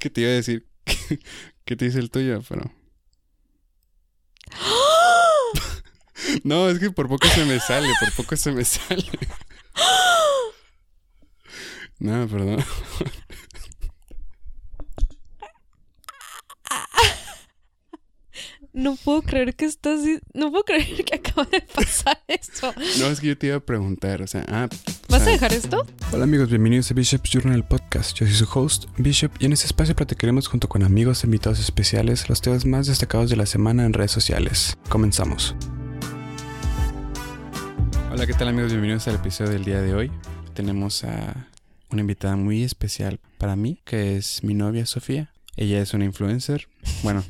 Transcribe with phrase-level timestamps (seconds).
[0.00, 0.66] que te iba a decir
[1.64, 2.72] que te dice el tuyo, pero.
[6.42, 9.04] no, es que por poco se me sale, por poco se me sale.
[12.00, 12.64] no, perdón.
[18.80, 20.00] No puedo creer que estás.
[20.32, 22.72] No puedo creer que acaba de pasar eso.
[22.98, 24.70] No, es que yo te iba a preguntar, o sea, ah.
[25.10, 25.84] ¿Vas a dejar esto?
[26.12, 28.16] Hola amigos, bienvenidos a Bishop's Journal Podcast.
[28.16, 31.60] Yo soy su host, Bishop, y en este espacio platicaremos junto con amigos e invitados
[31.60, 34.78] especiales los temas más destacados de la semana en redes sociales.
[34.88, 35.54] Comenzamos.
[38.10, 38.70] Hola, ¿qué tal amigos?
[38.70, 40.10] Bienvenidos al episodio del día de hoy.
[40.54, 41.48] Tenemos a
[41.90, 45.30] una invitada muy especial para mí, que es mi novia Sofía.
[45.58, 46.68] Ella es una influencer,
[47.02, 47.22] bueno,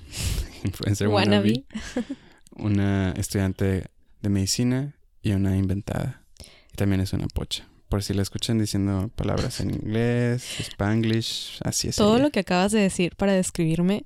[0.64, 1.64] influencer wannabe,
[1.96, 2.16] Wannabe.
[2.56, 3.86] una estudiante
[4.20, 6.24] de medicina y una inventada.
[6.72, 7.66] Y también es una pocha.
[7.88, 11.96] Por si la escuchan diciendo palabras en inglés, spanglish, así es.
[11.96, 12.24] Todo ella.
[12.24, 14.04] lo que acabas de decir para describirme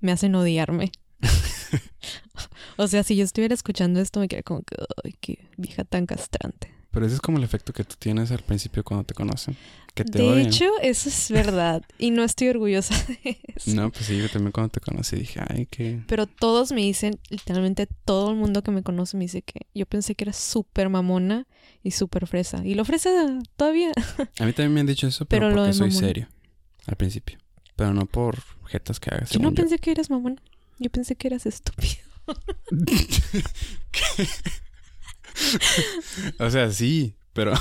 [0.00, 0.90] me hacen odiarme.
[2.76, 6.06] o sea, si yo estuviera escuchando esto, me quedaría como que, ay, qué vieja tan
[6.06, 6.72] castrante.
[6.90, 9.56] Pero ese es como el efecto que tú tienes al principio cuando te conocen.
[9.94, 10.46] Que te de odian.
[10.46, 11.82] hecho, eso es verdad.
[11.98, 13.74] y no estoy orgullosa de eso.
[13.74, 16.02] No, pues sí, yo también cuando te conocí dije, ay, que...
[16.06, 19.86] Pero todos me dicen, literalmente todo el mundo que me conoce me dice que yo
[19.86, 21.46] pensé que era súper mamona
[21.82, 22.64] y súper fresa.
[22.64, 23.10] Y lo fresa
[23.56, 23.90] todavía.
[24.38, 26.28] A mí también me han dicho eso, pero, porque soy serio.
[26.86, 27.38] Al principio.
[27.76, 29.30] Pero no por jetas que hagas.
[29.30, 29.54] Yo no yo.
[29.54, 30.42] pensé que eras mamona.
[30.78, 31.96] Yo pensé que eras estúpido.
[36.38, 37.52] o sea, sí, pero.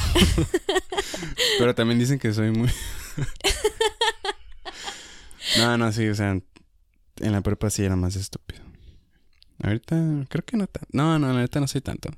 [1.59, 2.70] pero también dicen que soy muy.
[5.58, 8.61] no, no, sí, o sea, en la prepa sí era más estúpido.
[9.61, 9.95] Ahorita
[10.30, 10.88] creo que no tanto.
[10.92, 12.09] No, no, ahorita no soy tanto.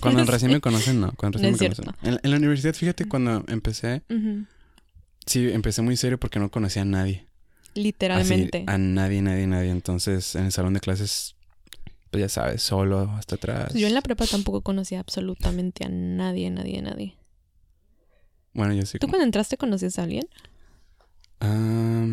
[0.00, 1.12] Cuando recién me conocen, no.
[1.12, 1.94] Cuando recién No me conocen.
[2.02, 4.02] En, en la universidad, fíjate, cuando empecé,
[5.26, 7.26] sí, empecé muy serio porque no conocía a nadie.
[7.70, 8.64] Así, Literalmente.
[8.66, 9.70] a nadie, nadie, nadie.
[9.70, 11.36] Entonces, en el salón de clases,
[12.10, 13.74] pues ya sabes, solo, hasta atrás.
[13.74, 17.16] Yo en la prepa tampoco conocía absolutamente a nadie, nadie, nadie.
[18.54, 18.98] Bueno, yo sí.
[18.98, 20.28] ¿Tú como- cuando entraste conocías a alguien?
[21.40, 22.06] Ah,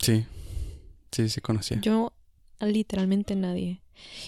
[0.00, 0.24] sí.
[1.12, 1.78] Sí, sí conocía.
[1.80, 2.12] Yo
[2.60, 3.82] literalmente nadie.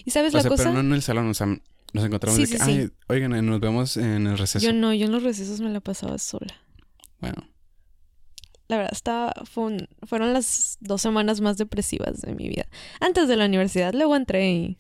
[0.05, 0.65] ¿Y sabes o la sea, cosa?
[0.65, 3.35] pero no en el salón, o sea, nos encontramos Sí, de que, sí, ay, oigan,
[3.35, 4.65] eh, nos vemos en el receso.
[4.65, 6.55] Yo no, yo en los recesos me la pasaba sola.
[7.21, 7.49] Bueno,
[8.69, 12.67] La verdad, estaba, fue un- fueron las dos semanas más depresivas de mi vida.
[13.01, 14.77] Antes de la universidad, luego entré y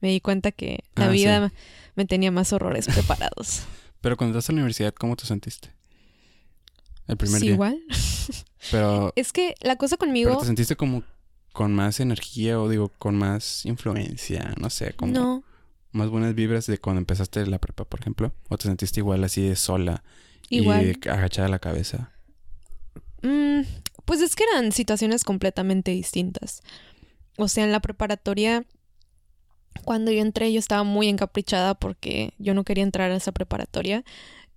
[0.00, 1.52] me di cuenta que la Ah, vida
[1.96, 3.62] me tenía más horrores preparados.
[4.00, 5.70] pero cuando entraste a la universidad, ¿cómo te sentiste?
[7.06, 7.54] El primer Sí, día.
[7.54, 7.80] igual.
[8.70, 10.36] Pero, Es que la cosa pero conmigo...
[10.38, 11.02] te sentiste como
[11.52, 15.44] con más energía o digo, con más influencia, no sé, como No,
[15.92, 18.32] más buenas vibras de cuando empezaste la prepa, por ejemplo.
[18.48, 20.02] O te sentiste igual así de sola
[20.50, 20.84] igual.
[21.02, 22.12] y agachada la cabeza.
[23.22, 23.62] Mm,
[24.04, 26.62] pues es que eran situaciones completamente distintas.
[27.36, 28.64] O sea, en la preparatoria,
[29.84, 34.04] cuando yo entré, yo estaba muy encaprichada porque yo no quería entrar a esa preparatoria.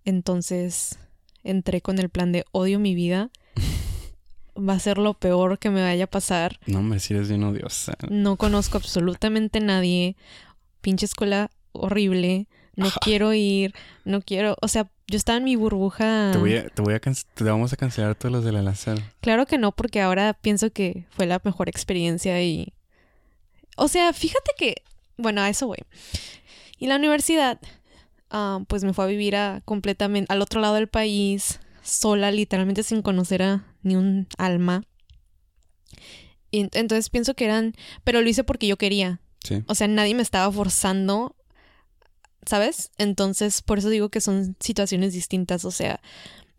[0.05, 0.97] Entonces
[1.43, 3.29] entré con el plan de odio mi vida.
[4.57, 6.59] Va a ser lo peor que me vaya a pasar.
[6.65, 7.93] No, hombre, si eres bien odiosa.
[8.09, 10.17] No conozco absolutamente nadie.
[10.81, 12.47] Pinche escuela horrible.
[12.75, 13.73] No quiero ir.
[14.03, 14.57] No quiero.
[14.61, 16.31] O sea, yo estaba en mi burbuja.
[16.33, 18.61] Te voy a, te voy a canc- te vamos a cancelar todos los de la
[18.61, 19.01] Lázaro.
[19.21, 22.73] Claro que no, porque ahora pienso que fue la mejor experiencia y...
[23.77, 24.83] O sea, fíjate que...
[25.21, 25.77] Bueno, a eso voy.
[26.77, 27.59] Y la universidad,
[28.29, 32.83] ah, pues me fue a vivir a completamente al otro lado del país, sola, literalmente
[32.83, 34.83] sin conocer a ni un alma.
[36.51, 37.73] Y ent- entonces pienso que eran...
[38.03, 39.21] Pero lo hice porque yo quería.
[39.43, 39.63] Sí.
[39.67, 41.35] O sea, nadie me estaba forzando,
[42.45, 42.91] ¿sabes?
[42.97, 45.65] Entonces, por eso digo que son situaciones distintas.
[45.65, 46.01] O sea,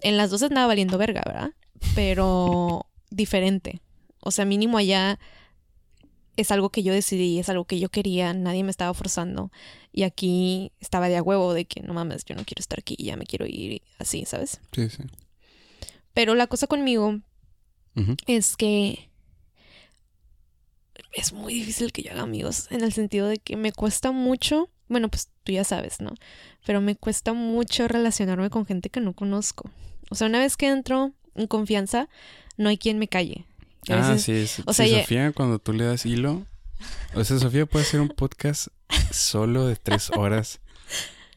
[0.01, 1.51] en las dos andaba valiendo verga, ¿verdad?
[1.95, 3.81] Pero diferente.
[4.21, 5.19] O sea, mínimo allá
[6.37, 9.51] es algo que yo decidí, es algo que yo quería, nadie me estaba forzando.
[9.93, 12.97] Y aquí estaba de a huevo de que no mames, yo no quiero estar aquí,
[12.99, 14.61] ya me quiero ir, y así, ¿sabes?
[14.73, 15.03] Sí, sí.
[16.15, 17.21] Pero la cosa conmigo
[18.27, 19.11] es que
[21.13, 24.71] es muy difícil que yo haga amigos en el sentido de que me cuesta mucho,
[24.89, 26.15] bueno, pues tú ya sabes, ¿no?
[26.65, 29.71] Pero me cuesta mucho relacionarme con gente que no conozco.
[30.11, 32.09] O sea, una vez que entro en confianza,
[32.57, 33.47] no hay quien me calle.
[33.89, 34.33] Ah, sí.
[34.33, 36.45] es- o sí, sea, Sofía, cuando tú le das hilo.
[37.15, 38.69] O sea, Sofía puede hacer un podcast
[39.11, 40.61] solo de tres horas.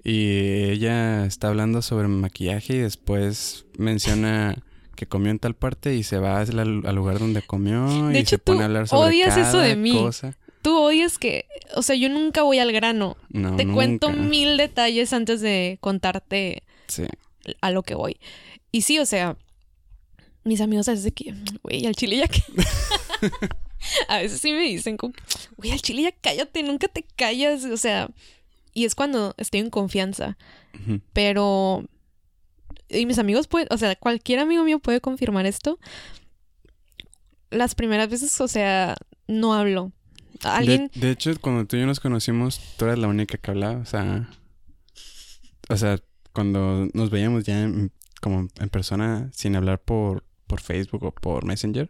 [0.03, 4.55] Y ella está hablando sobre maquillaje y después menciona
[4.95, 8.21] que comió en tal parte y se va al, al lugar donde comió De y
[8.21, 9.91] hecho, se pone a hablar sobre odias eso de mí.
[9.93, 10.37] cosa.
[10.61, 11.45] Tú odias que,
[11.75, 13.17] o sea, yo nunca voy al grano.
[13.29, 17.03] No, Te cuento mil detalles antes de contarte Sí.
[17.61, 18.19] a lo que voy.
[18.71, 19.37] Y sí, o sea,
[20.45, 21.33] mis amigos a veces de que,
[21.63, 22.41] güey, al chile ya que...
[24.07, 25.13] a veces sí me dicen como,
[25.57, 28.09] güey, al chile ya cállate, nunca te callas, o sea,
[28.73, 30.37] y es cuando estoy en confianza,
[31.13, 31.83] pero...
[32.87, 35.79] Y mis amigos pueden, o sea, cualquier amigo mío puede confirmar esto.
[37.49, 38.95] Las primeras veces, o sea,
[39.27, 39.91] no hablo.
[40.43, 43.51] De- Alguien, De, hecho, cuando tú y yo nos conocimos, tú eras la única que
[43.51, 43.77] hablaba.
[43.79, 44.29] O sea.
[45.69, 45.97] O sea,
[46.31, 51.45] cuando nos veíamos ya en- como en persona, sin hablar por, por Facebook o por
[51.45, 51.89] Messenger,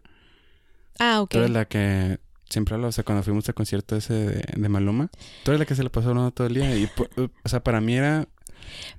[0.98, 1.30] ah, ok.
[1.30, 2.18] tú eres la que
[2.48, 2.88] siempre habla.
[2.88, 5.10] O sea, cuando fuimos al concierto ese de, de Maluma,
[5.44, 6.76] tú eres la que se la pasó hablando todo el día.
[6.76, 8.28] Y, o sea, para mí era.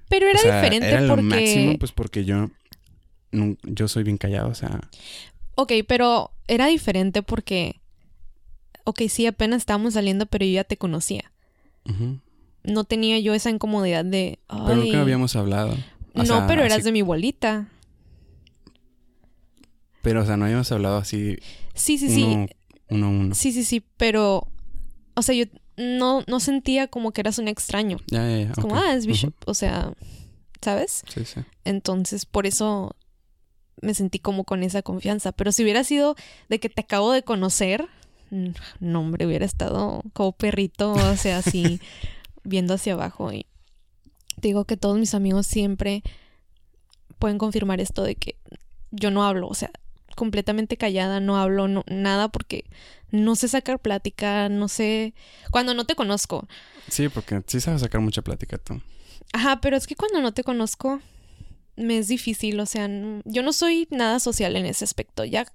[0.09, 1.23] Pero era o sea, diferente era lo porque...
[1.23, 2.49] máximo, pues porque yo.
[3.63, 4.79] Yo soy bien callado, o sea.
[5.55, 7.81] Ok, pero era diferente porque...
[8.85, 11.31] Ok, sí, apenas estábamos saliendo, pero yo ya te conocía.
[12.63, 14.39] No tenía yo esa incomodidad de...
[14.47, 15.73] Pero nunca habíamos hablado.
[16.13, 17.67] O No, sea, pero eras así- de mi bolita.
[20.07, 21.37] Pero, o sea, no habíamos hablado así
[21.73, 22.23] Sí, sí, sí.
[22.23, 22.47] uno,
[22.87, 23.35] uno a uno.
[23.35, 24.47] Sí, sí, sí, pero...
[25.15, 25.43] O sea, yo
[25.75, 27.97] no, no sentía como que eras un extraño.
[28.07, 28.51] Ya, ya, ya.
[28.51, 29.33] Es como, ah, es Bishop.
[29.45, 29.91] O sea,
[30.61, 31.03] ¿sabes?
[31.09, 31.41] Sí, sí.
[31.65, 32.95] Entonces, por eso
[33.81, 35.33] me sentí como con esa confianza.
[35.33, 36.15] Pero si hubiera sido
[36.47, 37.89] de que te acabo de conocer,
[38.79, 41.81] no, hombre, hubiera estado como perrito, o sea, así,
[42.45, 43.33] viendo hacia abajo.
[43.33, 43.45] Y
[44.39, 46.01] te digo que todos mis amigos siempre
[47.19, 48.37] pueden confirmar esto de que
[48.91, 49.69] yo no hablo, o sea,
[50.17, 52.65] completamente callada, no hablo no- nada porque
[53.11, 55.13] no sé sacar plática, no sé.
[55.51, 56.45] Cuando no te conozco,
[56.89, 58.81] Sí, porque sí sabes sacar mucha plática tú.
[59.33, 60.99] Ajá, pero es que cuando no te conozco
[61.75, 65.23] me es difícil, o sea, no- yo no soy nada social en ese aspecto.
[65.25, 65.45] Ya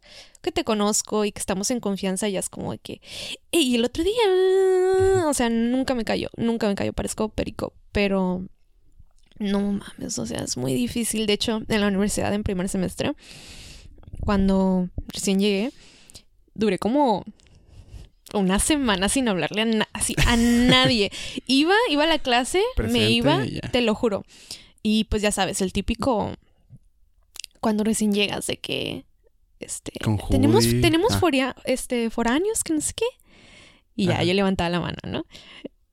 [0.41, 3.01] que te conozco y que estamos en confianza, ya es como de que,
[3.51, 8.47] y el otro día, o sea, nunca me cayó, nunca me cayó, parezco perico, pero
[9.39, 11.27] no mames, o sea, es muy difícil.
[11.27, 13.15] De hecho, en la universidad, en primer semestre,
[14.25, 15.73] cuando recién llegué,
[16.55, 17.25] duré como
[18.35, 21.11] una semana sin hablarle a, na- así, a nadie.
[21.47, 23.43] Iba, iba a la clase, Presente me iba,
[23.73, 24.25] te lo juro.
[24.83, 26.35] Y pues ya sabes, el típico
[27.61, 29.05] cuando recién llegas de que
[29.61, 31.19] este Con tenemos tenemos Ah.
[31.21, 33.05] foria- este foráneos que no sé qué.
[33.95, 34.25] Y ya Ajá.
[34.25, 35.27] yo levantaba la mano, ¿no?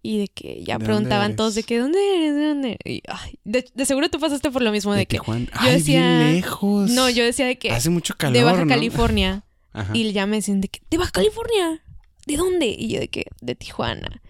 [0.01, 2.35] Y de que ya ¿De preguntaban todos de que ¿dónde eres?
[2.35, 2.77] ¿De dónde?
[2.85, 5.45] Y, ay, de, de seguro tú pasaste por lo mismo de, De que Tijuana.
[5.45, 6.89] yo Ay, decía- bien lejos.
[6.91, 8.67] no, yo decía de que Hace mucho calor, de Baja ¿no?
[8.69, 9.43] California.
[9.73, 9.91] Ajá.
[9.93, 11.83] Y ya me decían de que ¿de Baja California?
[12.25, 12.67] ¿De dónde?
[12.67, 14.21] Y yo de que de Tijuana.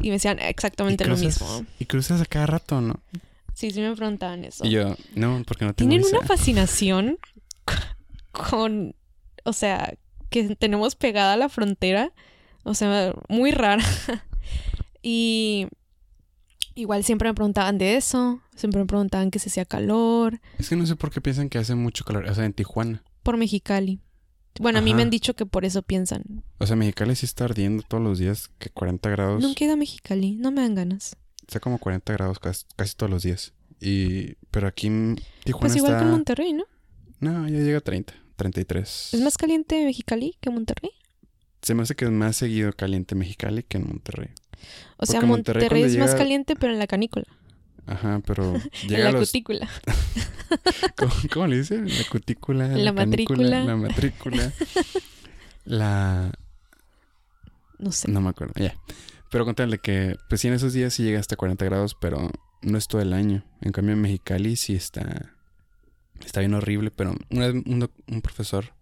[0.00, 1.64] Y me decían exactamente lo mismo.
[1.78, 3.00] Y cruzas a cada rato, ¿no?
[3.54, 4.64] Sí, sí me preguntaban eso.
[4.66, 6.18] Y yo, no, porque no tengo tienen visa.
[6.18, 7.18] una fascinación
[8.32, 8.94] con,
[9.44, 9.94] o sea,
[10.30, 12.12] que tenemos pegada la frontera,
[12.62, 13.82] o sea, muy rara.
[15.02, 15.66] Y
[16.74, 20.76] igual siempre me preguntaban de eso, siempre me preguntaban que si hacía calor, Es que
[20.76, 22.24] no sé por qué piensan que hace mucho calor.
[22.26, 23.02] O sea, en Tijuana.
[23.22, 24.00] por Mexicali.
[24.60, 26.42] Bueno, a mí me han dicho que por eso piensan.
[26.58, 29.40] O sea, Mexicali sí está ardiendo todos los días, que 40 grados.
[29.42, 31.16] Nunca he ido a Mexicali, no me dan ganas.
[31.42, 33.52] Está como 40 grados casi, casi todos los días.
[33.80, 36.04] Y, pero aquí en Tijuana Pues igual está...
[36.04, 36.64] que Monterrey, ¿no?
[37.20, 39.14] No, ya llega a 30, 33.
[39.14, 40.90] ¿Es más caliente Mexicali que Monterrey?
[41.62, 44.30] Se me hace que es más seguido caliente Mexicali que en Monterrey.
[44.96, 47.26] O sea, Porque Monterrey es más caliente, pero en la canícula,
[47.88, 49.28] Ajá, pero en la a los...
[49.28, 49.68] cutícula.
[50.96, 51.88] ¿Cómo, cómo le dicen?
[51.88, 53.64] La cutícula, La canícula, matrícula.
[53.64, 54.52] La matrícula.
[55.64, 56.32] la...
[57.78, 58.10] No sé.
[58.10, 58.74] No me acuerdo, ya.
[59.30, 62.78] Pero contarle que, pues sí, en esos días sí llega hasta 40 grados, pero no
[62.78, 63.44] es todo el año.
[63.60, 65.34] En cambio, en Mexicali sí está...
[66.24, 68.74] Está bien horrible, pero una vez un, un profesor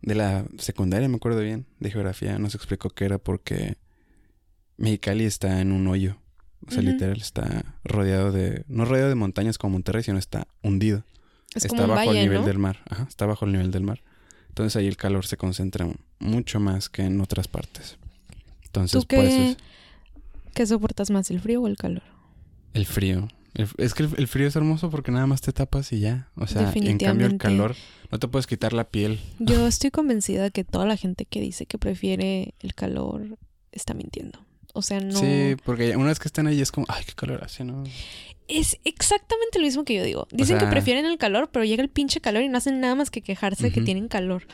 [0.00, 3.76] de la secundaria, me acuerdo bien, de geografía, nos explicó que era porque
[4.76, 6.16] Mexicali está en un hoyo.
[6.66, 8.64] O sea, literal está rodeado de...
[8.68, 11.04] No rodeado de montañas como Monterrey, sino está hundido.
[11.54, 12.46] Es está bajo valle, el nivel ¿no?
[12.46, 12.78] del mar.
[12.88, 14.02] Ajá, está bajo el nivel del mar.
[14.48, 15.86] Entonces ahí el calor se concentra
[16.20, 17.98] mucho más que en otras partes.
[18.64, 19.56] Entonces, ¿Tú por eso qué, es
[20.54, 22.02] qué soportas más, el frío o el calor?
[22.72, 23.28] el frío.
[23.54, 26.28] El- es que el, el frío es hermoso porque nada más te tapas y ya.
[26.34, 27.76] O sea, en cambio el calor
[28.10, 29.20] no te puedes quitar la piel.
[29.38, 33.38] Yo estoy convencida que toda la gente que dice que prefiere el calor
[33.70, 34.40] está mintiendo.
[34.74, 35.18] O sea, no...
[35.18, 37.84] Sí, porque una vez que están ahí es como, ay, qué calor hace, ¿no?
[38.48, 40.26] Es exactamente lo mismo que yo digo.
[40.30, 42.94] Dicen sea- que prefieren el calor, pero llega el pinche calor y no hacen nada
[42.96, 44.46] más que quejarse de que tienen calor.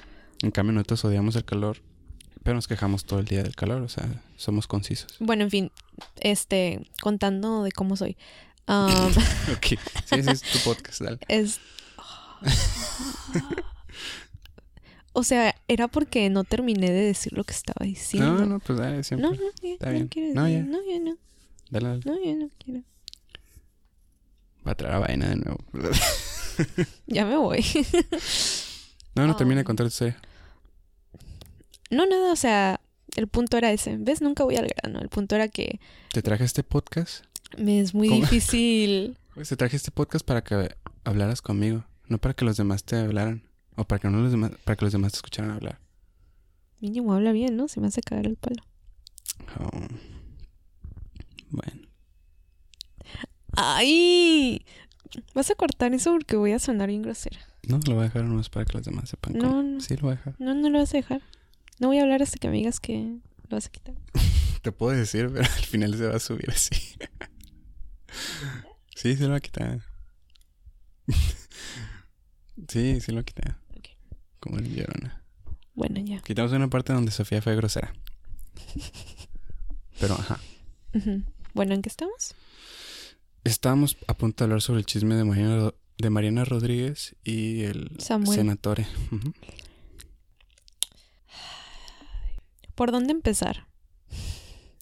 [0.42, 1.78] En cambio nosotros odiamos el calor,
[2.42, 5.16] pero nos quejamos todo el día del calor, o sea, somos concisos.
[5.18, 5.72] Bueno, en fin,
[6.20, 8.16] este, contando de cómo soy.
[8.68, 8.86] Um,
[9.52, 9.76] ok, sí,
[10.16, 11.18] ese es tu podcast, dale.
[11.28, 11.58] es...
[15.12, 18.34] O sea, era porque no terminé de decir lo que estaba diciendo.
[18.34, 19.28] No, no, pues dale, siempre.
[19.28, 20.62] no, no, ya, Está no quiero No, decir- ya.
[20.70, 21.16] no, ya no,
[21.70, 22.00] Dale, dale.
[22.04, 22.82] no, ya no quiero.
[24.66, 25.58] Va a traer la vaina de nuevo.
[27.06, 27.64] Ya me voy.
[29.14, 29.88] No, no termina de Um, contar.
[31.90, 32.80] No, nada, o sea,
[33.16, 33.96] el punto era ese.
[33.98, 34.22] ¿Ves?
[34.22, 35.00] Nunca voy al grano.
[35.00, 35.80] El punto era que
[36.12, 37.24] Te traje este podcast.
[37.58, 38.20] me es muy ¿Cómo?
[38.20, 39.18] difícil.
[39.34, 42.96] Pues te traje este podcast para que hablaras conmigo, no para que los demás te
[42.96, 43.42] hablaran.
[43.80, 45.80] O para que no los demás, para que los demás te escucharan hablar.
[46.80, 47.66] Mínimo habla bien, ¿no?
[47.66, 48.62] Se me hace caer el palo.
[49.58, 49.70] Oh.
[51.48, 51.88] Bueno.
[53.56, 54.66] ¡Ay!
[55.34, 57.38] Vas a cortar eso porque voy a sonar bien grosera.
[57.66, 59.32] No, lo voy a dejar nomás para que los demás sepan.
[59.32, 59.62] No, cómo.
[59.62, 59.80] no.
[59.80, 60.34] Sí, lo voy a dejar.
[60.38, 61.22] No, no lo vas a dejar.
[61.78, 63.16] No voy a hablar hasta que me digas que
[63.48, 63.94] lo vas a quitar.
[64.60, 66.74] Te puedo decir, pero al final se va a subir así.
[68.94, 69.80] sí, se lo va a quitar.
[72.68, 73.59] sí, sí lo va a quitar.
[74.40, 75.22] Como el llorona.
[75.74, 76.20] Bueno, ya.
[76.22, 77.92] Quitamos una parte donde Sofía fue grosera.
[80.00, 80.40] Pero, ajá.
[81.54, 82.34] Bueno, ¿en qué estamos?
[83.44, 87.90] Estábamos a punto de hablar sobre el chisme de Mariana, de Mariana Rodríguez y el
[87.98, 88.36] Samuel.
[88.36, 88.86] senatore.
[92.74, 93.66] ¿Por dónde empezar?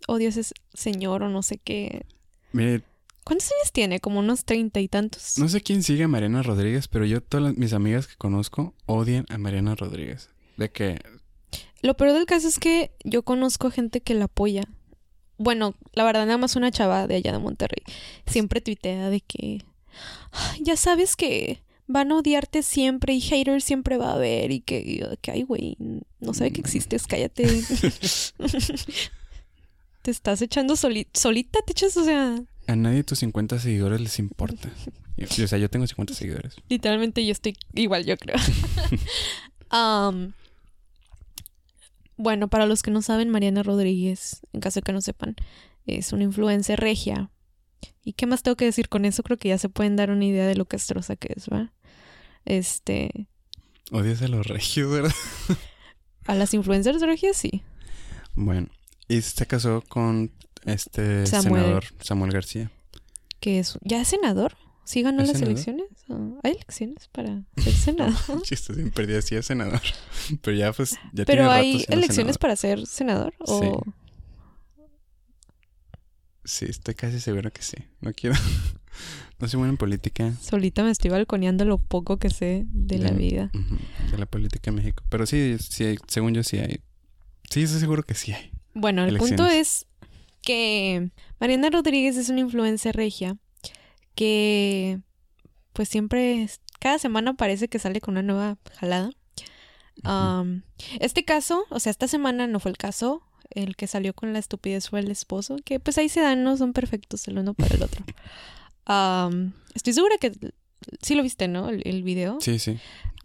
[0.06, 2.06] Odio ese señor o no sé qué.
[2.52, 2.82] Mire,
[3.28, 4.00] ¿Cuántos años tiene?
[4.00, 5.36] Como unos treinta y tantos.
[5.36, 8.74] no sé quién sigue a Mariana Rodríguez, pero yo, todas las- mis amigas que conozco
[8.86, 10.30] odian a Mariana Rodríguez.
[10.56, 10.98] De que,
[11.82, 14.62] Lo peor del caso es que yo conozco gente que la apoya.
[15.36, 17.82] Bueno, la verdad, nada más una chava de allá de Monterrey.
[18.26, 19.62] Siempre tuitea de que.
[20.32, 24.60] "Ay, Ya sabes que van a odiarte siempre y haters siempre va a haber y
[24.60, 25.76] que, y que ay, güey,
[26.18, 27.44] no sabe que existes, cállate.
[30.02, 34.18] te estás echando soli- solita, te echas, o sea, a nadie tus 50 seguidores les
[34.18, 34.70] importa.
[35.20, 36.54] O sea, yo tengo 50 seguidores.
[36.68, 38.36] literalmente yo estoy igual, yo creo.
[42.20, 45.36] Bueno, para los que no saben, Mariana Rodríguez, en caso de que no sepan,
[45.86, 47.30] es una influencer regia.
[48.02, 49.22] ¿Y qué más tengo que decir con eso?
[49.22, 51.72] Creo que ya se pueden dar una idea de lo castrosa que es, ¿va?
[52.44, 53.28] Este,
[53.92, 55.14] Odias a los regios, ¿verdad?
[56.26, 57.62] a las influencers regias sí.
[58.34, 58.68] Bueno,
[59.06, 60.32] y se casó con
[60.64, 61.62] este Samuel.
[61.62, 62.70] senador Samuel García.
[63.40, 64.56] Que es, ¿ya es senador?
[64.84, 65.52] ¿Sí ganó ¿Es las senador?
[65.52, 65.86] elecciones?
[66.08, 68.42] ¿O ¿Hay elecciones para ser senador?
[68.42, 69.80] Chiste, bien perdida, sí es senador.
[70.42, 72.38] Pero ya, pues, ya tiene Pero rato hay siendo elecciones senador.
[72.40, 73.82] para ser senador o
[76.44, 77.76] Sí, estoy casi seguro que sí.
[78.00, 78.34] No quiero.
[79.38, 80.32] no soy buena en política.
[80.40, 83.50] solita me estoy balconeando lo poco que sé de la vida.
[84.10, 85.04] De la política en México.
[85.10, 86.80] Pero sí, sí hay, según yo sí hay.
[87.50, 88.50] Sí, estoy seguro que sí hay.
[88.72, 89.86] Bueno, el punto es
[90.48, 93.36] que Mariana Rodríguez es una influencer regia
[94.14, 94.98] que
[95.74, 96.48] pues siempre,
[96.80, 99.10] cada semana parece que sale con una nueva jalada.
[101.00, 103.22] Este caso, o sea, esta semana no fue el caso.
[103.50, 106.56] El que salió con la estupidez fue el esposo, que pues ahí se dan, no
[106.56, 108.02] son perfectos el uno para el otro.
[109.74, 110.32] Estoy segura que
[111.02, 111.68] sí lo viste, ¿no?
[111.68, 112.38] El, el video.
[112.40, 112.78] Sí, sí.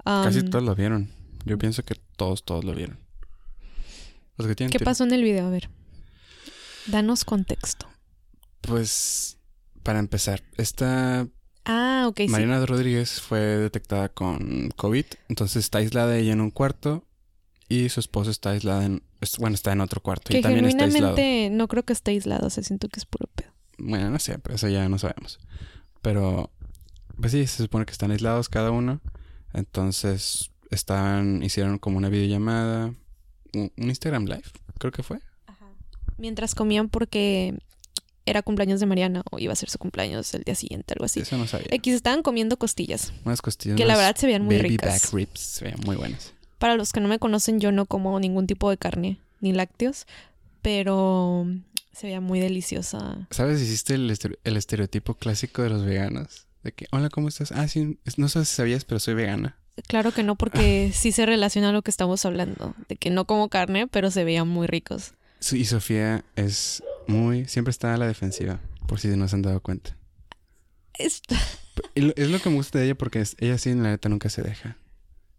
[0.04, 1.10] Casi todos lo vieron.
[1.46, 3.00] Yo pienso que todos, todos lo vieron.
[4.36, 5.48] Los que tienen ¿Qué pasó en el video?
[5.48, 5.70] A ver.
[6.88, 7.88] Danos contexto.
[8.62, 9.38] Pues,
[9.84, 11.28] para empezar, esta
[11.66, 12.28] Ah, ok, sí.
[12.28, 15.06] Mariana Rodríguez fue detectada con COVID.
[15.30, 17.06] Entonces está aislada ella en un cuarto.
[17.70, 19.04] Y su esposo está aislado en.
[19.40, 20.30] Bueno, está en otro cuarto.
[20.30, 21.16] Que y también está aislado.
[21.52, 23.52] no creo que esté aislado, o sea, siento que es puro pedo.
[23.78, 25.40] Bueno, no sé, pero eso ya no sabemos.
[26.02, 26.52] Pero,
[27.20, 29.02] pues sí, se supone que están aislados cada uno.
[29.54, 32.94] Entonces, estaban, hicieron como una videollamada,
[33.54, 35.20] un Instagram Live, creo que fue.
[36.18, 37.56] Mientras comían porque
[38.26, 41.20] era cumpleaños de Mariana o iba a ser su cumpleaños el día siguiente, algo así.
[41.22, 41.68] Eso no sabía.
[41.72, 43.76] X estaban comiendo costillas, Unas costillas.
[43.78, 45.02] que la verdad se veían muy baby ricas.
[45.04, 46.34] back ribs, se veían muy buenas.
[46.58, 50.06] Para los que no me conocen, yo no como ningún tipo de carne ni lácteos,
[50.62, 51.46] pero
[51.92, 53.28] se veía muy deliciosa.
[53.30, 53.62] ¿Sabes?
[53.62, 56.48] Hiciste el, estere- el estereotipo clásico de los veganos.
[56.64, 57.52] De que, hola, ¿cómo estás?
[57.52, 59.58] Ah, sí, no sé si sabías, pero soy vegana.
[59.88, 63.26] Claro que no, porque sí se relaciona a lo que estamos hablando, de que no
[63.26, 65.14] como carne, pero se veían muy ricos.
[65.52, 69.60] Y Sofía es muy, siempre está a la defensiva, por si no se han dado
[69.62, 69.98] cuenta.
[70.98, 71.22] Es-
[71.96, 74.30] Es lo que me gusta de ella porque es- ella sí, en la neta, nunca
[74.30, 74.78] se deja.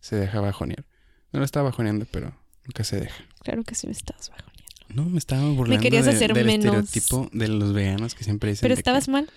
[0.01, 0.85] Se deja bajonear.
[1.33, 2.35] No lo estaba bajoneando, pero
[2.67, 3.25] nunca se deja.
[3.43, 4.55] Claro que sí me estabas bajoneando.
[4.89, 6.67] No, me estaba burlando querías de- hacer del menos.
[6.85, 9.31] estereotipo de los veganos que siempre dicen Pero que, estabas mal.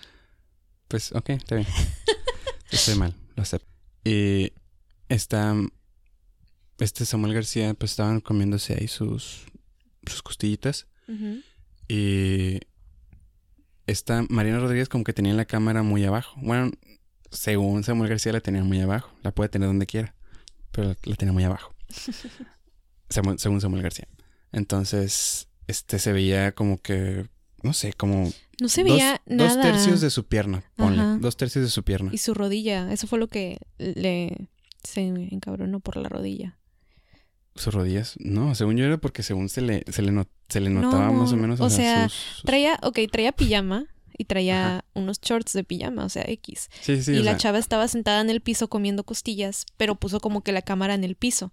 [0.88, 1.66] Pues, ok, está bien.
[2.70, 3.66] Estoy mal, lo acepto.
[4.04, 4.52] Y
[5.08, 5.54] está...
[6.78, 9.46] Este Samuel García, pues estaban comiéndose ahí sus,
[10.10, 10.86] sus costillitas.
[11.88, 12.60] Y
[13.86, 16.38] esta Mariana Rodríguez como que tenía la cámara muy abajo.
[16.42, 16.70] Bueno,
[17.30, 19.10] según Samuel García la tenía muy abajo.
[19.22, 20.14] La puede tener donde quiera,
[20.72, 21.74] pero la, la tenía muy abajo.
[23.08, 24.08] Samuel- según Samuel García.
[24.52, 27.26] Entonces, este se veía como que,
[27.62, 29.62] no sé, como No se dos, veía dos nada.
[29.62, 31.00] tercios de su pierna, ponle.
[31.00, 31.18] Ajá.
[31.20, 32.10] Dos tercios de su pierna.
[32.12, 34.48] Y su rodilla, eso fue lo que le
[34.84, 36.58] se encabronó por la rodilla.
[37.58, 38.14] ¿Sus rodillas?
[38.18, 41.32] No, según yo era porque según se le, se le, no- se le notaba más
[41.32, 41.60] o No, menos.
[41.60, 43.86] o sea, sus- Traía, ok, traía pijama
[44.16, 44.84] y traía Ajá.
[44.94, 46.70] unos shorts de pijama, o sea, X.
[46.80, 49.94] Sí, sí, y o la sea, chava estaba sentada en el piso comiendo costillas, pero
[49.94, 51.52] puso como que la cámara en el piso.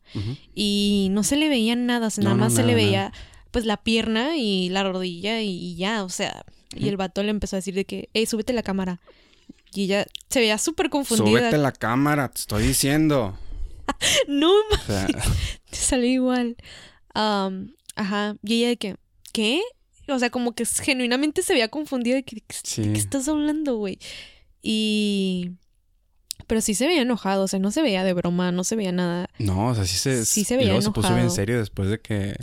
[0.53, 2.75] Y no se le veía nada, o sea, No, nada no, más se le nada.
[2.75, 3.13] veía
[3.51, 6.43] pues la pierna y la rodilla y, y ya, o sea.
[6.75, 9.00] Y el vato le empezó a decir de que, hey, súbete la cámara.
[9.74, 11.25] Y ella se veía súper confundida.
[11.39, 13.38] Súbete la cámara, te estoy diciendo.
[14.27, 15.08] No, O sea,
[15.70, 16.56] te salió igual.
[17.13, 18.36] Ajá.
[18.44, 18.96] Y ella de que,
[19.34, 19.62] ¿qué?
[20.08, 22.82] O sea, como que genuinamente se veía confundida de que, ¿de qué, Sí.
[22.84, 24.00] de qué estás hablando, güey?
[24.62, 25.51] Y...
[26.48, 28.92] Pero sí se veía enojado, o sea, no se veía de broma, no se veía
[28.92, 29.30] nada.
[29.39, 31.36] no, o sea, sí se, Sí se y veía luego se puso bien enojado.
[31.36, 32.36] serio después de que.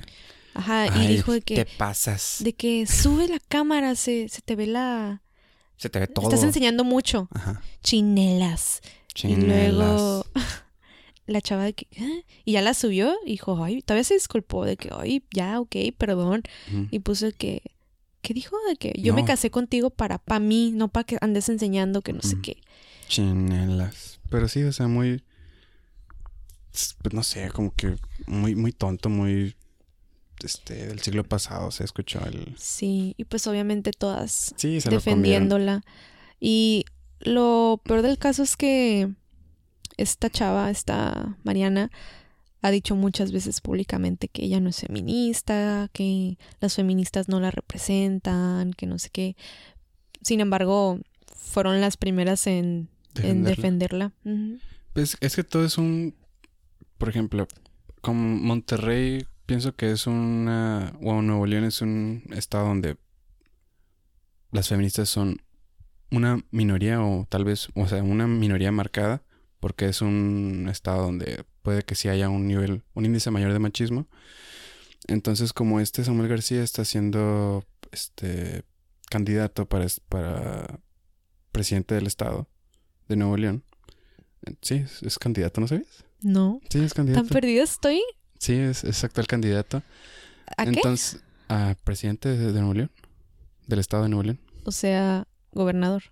[0.55, 2.39] Ajá, y dijo de que, Te pasas.
[2.41, 5.23] de que sube la cámara, se, se te ve la...
[5.77, 6.25] Se te ve todo.
[6.29, 7.29] Estás enseñando mucho.
[7.33, 7.63] Ajá.
[7.83, 8.81] Chinelas.
[9.15, 9.69] Chinelas.
[9.69, 10.27] Y luego
[11.26, 11.87] la chava de que...
[12.00, 12.25] "¿Ah?".
[12.45, 15.76] Y ya la subió y dijo, ay, todavía se disculpó de que, ay, ya, ok,
[15.97, 16.43] perdón.
[16.91, 17.62] Y puso que...
[18.23, 18.57] ¿Qué dijo?
[18.69, 22.12] De que yo me casé contigo para pa mí, no para que andes enseñando que
[22.12, 22.59] no sé qué.
[23.09, 24.21] Chinelas.
[24.31, 25.25] Pero sí, o sea, muy.
[27.02, 29.57] Pues no sé, como que muy, muy tonto, muy.
[30.43, 32.55] Este, del siglo pasado se escuchó el.
[32.57, 35.49] Sí, y pues obviamente todas Sí, se lo comieron.
[35.49, 35.85] defendiéndola.
[36.41, 36.85] Y
[37.21, 39.11] lo peor del caso es que
[39.97, 41.91] esta chava, esta Mariana,
[42.63, 47.51] ha dicho muchas veces públicamente que ella no es feminista, que las feministas no la
[47.51, 49.37] representan, que no sé qué.
[50.23, 51.01] Sin embargo,
[51.35, 54.13] fueron las primeras en, en Defenderla.
[54.93, 56.15] Pues es que todo es un.
[56.99, 57.49] Por ejemplo,
[58.01, 60.93] como Monterrey, pienso que es una.
[61.03, 62.97] O Nuevo León es un estado donde
[64.53, 65.43] las feministas son
[66.13, 69.23] una minoría o tal vez, o sea, una minoría marcada,
[69.62, 73.61] porque es un estado donde puede que sí haya un nivel, un índice mayor de
[73.61, 74.09] machismo.
[75.06, 78.65] Entonces, como este Samuel García está siendo este
[79.08, 80.80] candidato para, es- para
[81.52, 82.49] presidente del estado
[83.08, 83.63] de Nuevo León.
[84.63, 86.04] Sí, es, es candidato, ¿no sabías?
[86.23, 87.28] No, Sí, es tan candidato.
[87.32, 88.02] perdida estoy.
[88.41, 89.82] Sí, es exacto el candidato.
[90.56, 90.71] ¿A qué?
[90.71, 92.91] Entonces, a presidente de, de Nuevo León,
[93.69, 94.41] del estado de Nuevo León.
[94.65, 96.02] O sea, gobernador.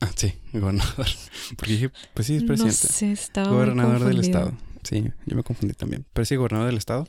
[0.00, 1.06] Ah, sí, gobernador.
[1.56, 2.76] Porque dije, pues sí, es No presidente.
[2.76, 4.52] sé, estaba muy gobernador del estado.
[4.82, 6.06] Sí, yo me confundí también.
[6.12, 7.06] Pero sí, gobernador del estado.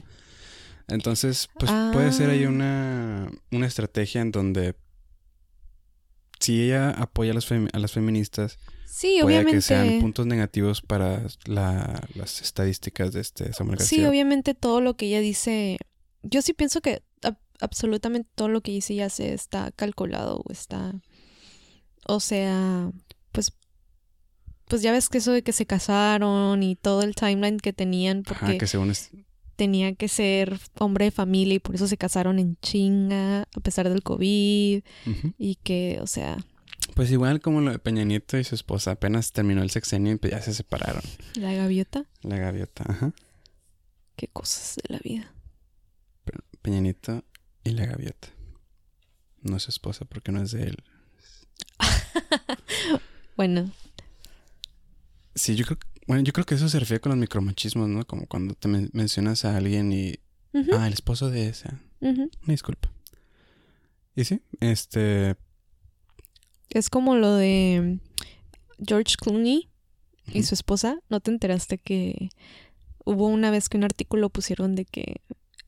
[0.87, 2.49] Entonces, pues puede ser ahí Ah.
[2.49, 4.75] una, una estrategia en donde
[6.39, 9.57] si ella apoya a, las femi- a las feministas, Sí, puede obviamente.
[9.57, 13.97] que sean puntos negativos para la- las estadísticas de este Samuel García.
[13.99, 15.77] Sí, obviamente todo lo que ella dice,
[16.23, 20.51] yo sí pienso que ab- absolutamente todo lo que dice y hace está calculado o
[20.51, 20.93] está,
[22.07, 22.91] o sea,
[23.31, 23.53] pues,
[24.65, 28.23] pues ya ves que eso de que se casaron y todo el timeline que tenían
[28.23, 29.11] porque Ajá, que según es,
[29.55, 33.89] tenía que ser hombre de familia y por eso se casaron en chinga a pesar
[33.89, 34.83] del COVID
[35.37, 36.37] y que, o sea,
[36.95, 40.17] Pues igual como lo de Peña Nieto y su esposa, apenas terminó el sexenio y
[40.17, 41.01] pues ya se separaron.
[41.35, 43.13] la gaviota, La gaviota, ajá.
[44.15, 45.33] qué cosas de la vida.
[46.61, 47.23] Peña Nieto
[47.63, 48.27] y la gaviota.
[49.41, 50.77] No es su esposa porque no es de él.
[53.37, 53.71] Bueno,
[55.35, 58.05] Sí, yo creo bueno, yo creo que eso se refiere con los micromachismos, ¿no?
[58.07, 60.15] Como cuando te men- mencionas a alguien y,
[60.73, 61.81] ah, el esposo de esa.
[61.99, 62.21] ujú.
[62.43, 62.89] Una disculpa.
[64.15, 65.35] Y sí, este,
[66.69, 67.99] Es como lo de
[68.85, 69.69] George Clooney
[70.33, 70.97] y su esposa.
[71.09, 72.29] ¿No te enteraste que
[73.05, 75.17] hubo una vez que un artículo pusieron de que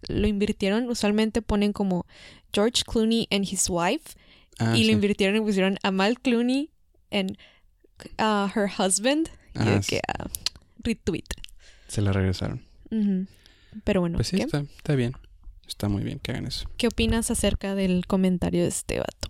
[0.08, 0.88] lo invirtieron?
[0.90, 2.06] Usualmente ponen como
[2.54, 4.16] George Clooney and his wife
[4.60, 4.86] ah, y sí.
[4.88, 6.72] lo invirtieron y pusieron Amal Clooney
[7.12, 7.38] and
[8.20, 9.30] uh, her husband.
[9.56, 9.90] y Ah, de sí.
[9.96, 10.28] que ah,
[10.84, 11.24] retweet.
[11.88, 12.62] se la regresaron.
[13.84, 15.14] Pero bueno, Pues sí, está, está bien.
[15.68, 16.68] Está muy bien que hagan eso.
[16.78, 19.30] ¿qué opinas acerca del comentario de este vato?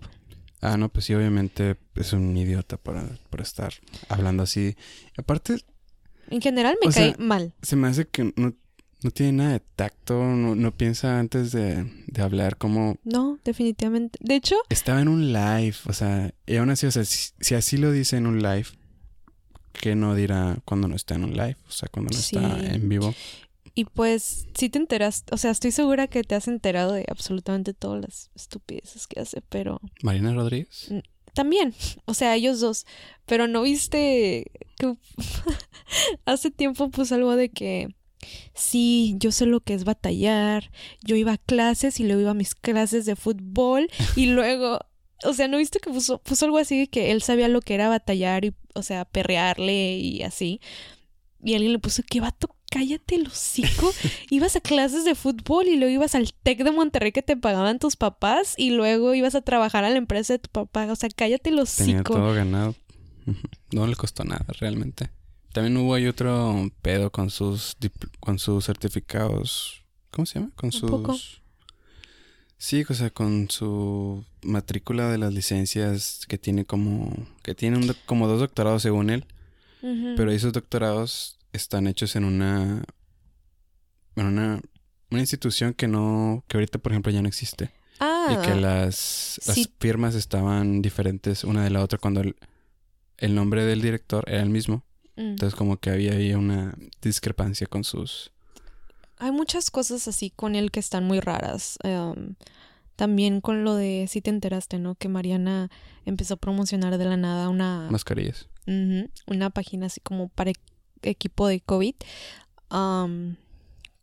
[0.62, 2.98] Ah, no, pues sí, obviamente es un idiota por,
[3.30, 3.74] por estar
[4.08, 4.76] hablando así.
[5.18, 5.58] Aparte,
[6.30, 7.54] En general me cae sea, mal.
[7.62, 8.54] se me hace que no,
[9.04, 14.20] no tiene nada de tacto, no, no piensa antes de, de hablar como No, definitivamente.
[14.22, 17.56] De hecho, estaba en un live, o sea, y aún así, o sea, si, si
[17.56, 18.66] así lo dice en un live,
[19.74, 21.56] ¿qué no dirá cuando no está en un live?
[21.68, 22.66] O sea, cuando no está Sí.
[22.76, 23.14] en vivo.
[23.76, 27.74] Y pues, si te enteras, o sea, estoy segura que te has enterado de absolutamente
[27.74, 30.90] todas las estupideces que hace, pero Marina Rodríguez.
[31.34, 32.86] también, o sea, ellos dos,
[33.26, 34.98] pero no viste que
[36.26, 37.88] hace tiempo puso algo de que
[38.54, 40.72] sí, yo sé lo que es batallar,
[41.04, 44.80] yo iba a clases y luego iba a mis clases de fútbol y luego,
[45.24, 47.76] o sea, ¿no viste que puso, puso algo así de que él sabía lo que
[47.76, 50.60] era batallar y, o sea, perrearle y así?
[51.44, 52.56] y alguien le puso, ¿qué vato?
[52.70, 53.92] Cállate el hocico.
[54.30, 57.80] ibas a clases de fútbol y luego ibas al TEC de Monterrey que te pagaban
[57.80, 60.92] tus papás y luego ibas a trabajar a la empresa de tu papá.
[60.92, 61.86] O sea, cállate el hocico.
[61.86, 62.76] Tenía todo ganado.
[63.72, 65.12] No le costó nada, realmente.
[65.54, 67.76] También hubo ahí otro pedo con sus
[68.20, 69.84] con sus certificados.
[70.12, 70.52] ¿Cómo se llama?
[70.56, 71.42] Con sus.
[72.58, 77.14] Sí, o sea, con su matrícula de las licencias que tiene como.
[77.42, 79.26] que tiene como dos doctorados según él.
[79.82, 82.84] Pero esos doctorados están hechos en una.
[84.16, 84.62] en una.
[85.10, 86.44] una institución que no.
[86.48, 87.72] que ahorita, por ejemplo, ya no existe.
[88.00, 88.28] Ah.
[88.32, 92.36] Y que las, las firmas estaban diferentes una de la otra cuando el,
[93.18, 94.84] el nombre del director era el mismo.
[95.20, 95.32] Mm.
[95.32, 98.32] Entonces como que había ahí una discrepancia con sus...
[99.18, 101.78] Hay muchas cosas así con él que están muy raras.
[101.84, 102.36] Em,
[102.96, 104.96] también con lo de, si te enteraste, ¿no?
[104.96, 105.70] Que Mariana
[106.06, 107.90] empezó a promocionar de la nada una...
[107.92, 108.48] Mascarillas.
[109.28, 110.54] una página así como para
[111.02, 111.96] equipo de COVID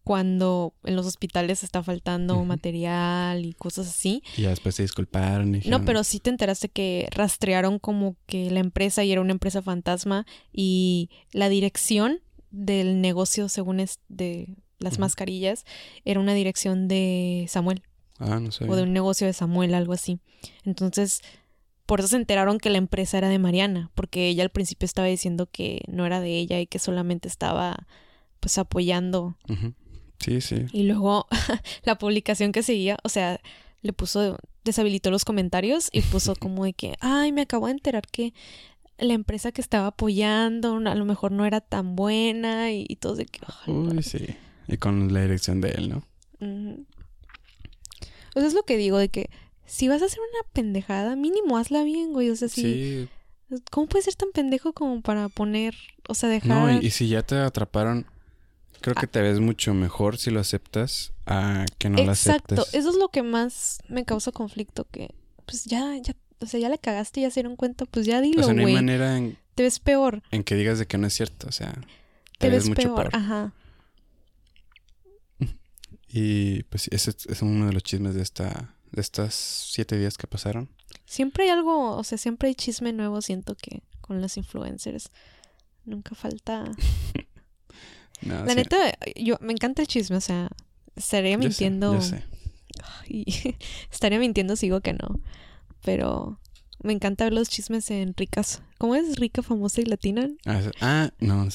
[0.07, 4.23] cuando en los hospitales está faltando material y cosas así.
[4.37, 5.61] Y después se disculparon.
[5.67, 9.63] No, pero sí te enteraste que rastrearon como que la empresa y era una empresa
[9.63, 12.21] fantasma y la dirección
[12.53, 15.65] del negocio, según es de las mascarillas,
[16.05, 17.83] era una dirección de Samuel.
[18.21, 18.65] Ah, no sé.
[18.69, 20.21] O de un negocio de Samuel, algo así.
[20.65, 21.21] Entonces,
[21.85, 25.09] por eso se enteraron que la empresa era de Mariana, porque ella al principio estaba
[25.09, 27.89] diciendo que no era de ella y que solamente estaba
[28.39, 29.37] pues apoyando
[30.19, 30.67] Sí, sí.
[30.73, 31.27] Y luego
[31.85, 33.41] la publicación que seguía, o sea,
[33.83, 38.07] le puso, deshabilitó los comentarios y puso como de que, ay, me acabo de enterar
[38.07, 38.35] que
[38.99, 43.27] la empresa que estaba apoyando a lo mejor no era tan buena y, todo de
[43.27, 43.41] que...
[43.71, 44.27] Uy, sí.
[44.69, 46.03] Y con la dirección de él, ¿no?
[48.35, 49.31] O sea, es lo que digo de que
[49.67, 52.31] si vas a hacer una pendejada, mínimo hazla bien, güey.
[52.31, 52.63] O sea, si...
[52.63, 53.09] Sí.
[53.71, 55.75] ¿Cómo puedes ser tan pendejo como para poner,
[56.09, 56.75] o sea, dejar...
[56.75, 58.07] No, y si ya te atraparon
[58.81, 62.59] Creo que te ves mucho mejor si lo aceptas a que no lo aceptes.
[62.59, 66.61] Exacto, eso es lo que más me causa conflicto, que pues ya, ya, o sea,
[66.61, 68.45] ya le cagaste, ya se dieron cuenta, pues ya dilo, güey.
[68.45, 69.39] O sea, no hay manera en...
[69.55, 70.23] Te ves peor.
[70.31, 71.73] En que digas de que no es cierto, o sea,
[72.39, 73.11] te, ves, mucho peor.
[73.13, 73.53] Ajá.
[76.09, 80.27] Y pues ese es uno de los chismes de esta de estos siete días que
[80.27, 80.71] pasaron.
[81.05, 85.11] Siempre hay algo, o sea, siempre hay chisme nuevo, siento que con los influencers.
[85.85, 86.65] Nunca falta
[88.23, 88.77] la neta,
[89.17, 90.49] yo me encanta el chisme, o sea,
[90.95, 91.99] estaría mintiendo.
[93.91, 95.21] estaría mintiendo si digo que no.
[95.85, 96.41] Pero
[96.83, 98.63] me encanta ver los chismes en ricas.
[98.79, 99.17] ¿Cómo es?
[99.17, 100.29] Rica, famosa y latina.
[100.47, 101.51] Ah, ah no, no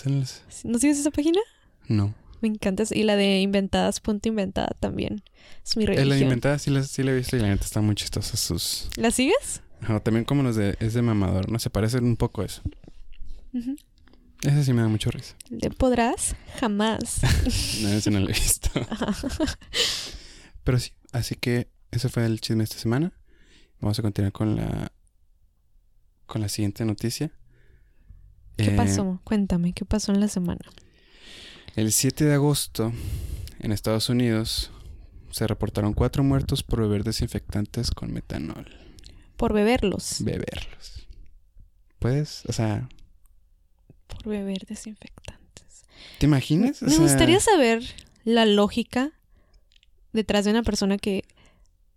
[0.64, 1.40] ¿No sigues esa página?
[1.88, 2.14] No.
[2.42, 2.84] Me encanta.
[2.92, 5.24] Y la de inventadas, punto inventada también.
[5.64, 6.10] Es mi religión.
[6.10, 8.36] La de inventada sí la, sí la he visto y la neta está muy chistosa
[8.38, 8.90] sus...
[8.96, 9.62] ¿La sigues?
[10.04, 10.76] también como los de...
[10.80, 11.60] Es de mamador, ¿no?
[11.60, 12.62] Se parecen un poco a eso.
[14.44, 15.36] Ese sí me da mucho risa.
[15.50, 16.36] ¿Le podrás?
[16.60, 17.22] Jamás.
[17.82, 18.70] no, ese no lo he visto.
[20.64, 23.14] Pero sí, así que ese fue el chisme de esta semana.
[23.80, 24.92] Vamos a continuar con la
[26.26, 27.32] con la siguiente noticia.
[28.56, 29.20] ¿Qué eh, pasó?
[29.26, 30.62] Cuéntame, ¿qué pasó en la semana?
[31.76, 32.94] El 7 de agosto,
[33.60, 34.72] en Estados Unidos,
[35.32, 38.66] se reportaron cuatro muertos por beber desinfectantes con metanol.
[39.36, 40.18] ¿Por beberlos?
[40.24, 41.08] Beberlos.
[42.00, 42.88] Puedes, o sea,
[44.14, 45.86] por beber desinfectantes.
[46.20, 46.82] ¿Te imaginas?
[46.82, 47.84] me gustaría saber
[48.24, 49.12] la lógica
[50.14, 51.24] detrás de una persona que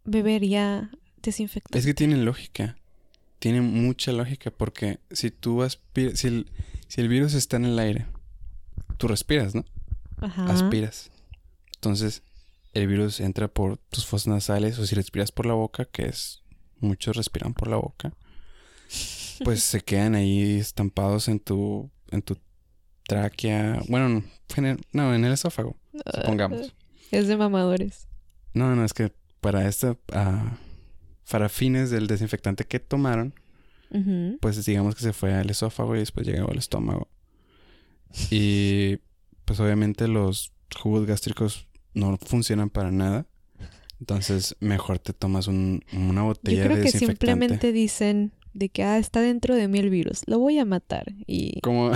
[0.04, 0.90] bebería
[1.22, 1.78] desinfectante.
[1.78, 2.76] Es que tienen lógica.
[3.38, 6.50] Tienen mucha lógica porque si tú aspiras, si el,
[6.88, 8.06] si el virus está en el aire,
[8.96, 9.64] tú respiras, ¿no?
[10.18, 10.46] Ajá.
[10.46, 11.10] Aspiras.
[11.74, 12.22] Entonces,
[12.72, 16.42] el virus entra por tus fosas nasales o si respiras por la boca, que es
[16.80, 18.12] muchos respiran por la boca,
[19.42, 22.38] pues se quedan ahí estampados en tu en tu
[23.06, 23.82] tráquea.
[23.88, 24.22] Bueno,
[24.92, 25.76] no, en el esófago,
[26.14, 26.74] supongamos.
[27.10, 28.08] Es de mamadores.
[28.54, 33.34] No, no, es que para esto, uh, para fines del desinfectante que tomaron,
[34.40, 37.08] pues digamos que se fue al esófago y después llegó al estómago.
[38.30, 38.98] Y
[39.44, 43.26] pues obviamente los jugos gástricos no funcionan para nada.
[44.00, 48.98] Entonces, mejor te tomas un, una botella Yo creo que simplemente dicen, de que, ah,
[48.98, 51.12] está dentro de mí el virus, lo voy a matar.
[51.26, 51.60] Y...
[51.60, 51.92] Como,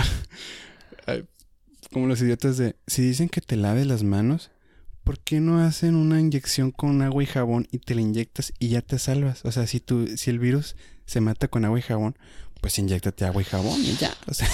[1.91, 4.51] como los idiotas de, si dicen que te laves las manos,
[5.03, 8.69] ¿por qué no hacen una inyección con agua y jabón y te la inyectas y
[8.69, 9.43] ya te salvas?
[9.45, 12.15] O sea, si, tú, si el virus se mata con agua y jabón,
[12.61, 14.13] pues inyectate agua y jabón y ya.
[14.27, 14.47] O sea...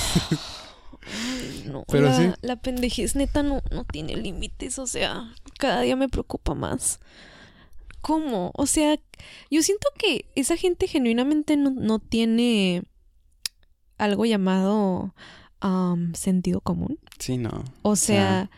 [1.66, 2.30] no, Pero la, sí.
[2.42, 7.00] la pendejez neta no, no tiene límites, o sea, cada día me preocupa más.
[8.06, 8.52] ¿Cómo?
[8.54, 9.00] O sea,
[9.50, 12.84] yo siento que esa gente genuinamente no, tiene
[13.98, 15.16] algo llamado
[15.60, 17.00] am, sentido común.
[17.18, 17.64] Sí, no.
[17.82, 18.52] O sea,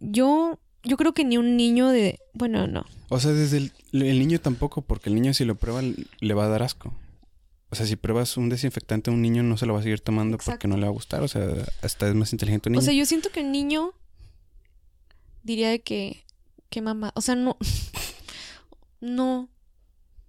[0.00, 2.86] yo, yo creo que ni un niño de, bueno, no.
[3.10, 6.46] O sea, desde el, el niño tampoco, porque el niño si lo prueba le va
[6.46, 6.94] a dar asco.
[7.68, 10.00] O sea, si pruebas un desinfectante a un niño no se lo va a seguir
[10.00, 11.22] tomando porque no le va a gustar.
[11.22, 11.46] O sea,
[11.82, 12.80] hasta es más inteligente un niño.
[12.80, 13.92] O sea, yo siento que un niño
[15.42, 16.24] diría de que,
[16.76, 17.56] que mamá, o sea, no,
[19.00, 19.48] no,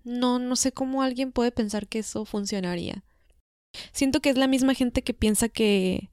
[0.06, 3.04] no, no sé cómo alguien puede pensar que eso funcionaría.
[3.92, 6.10] Siento que es la misma gente que piensa que,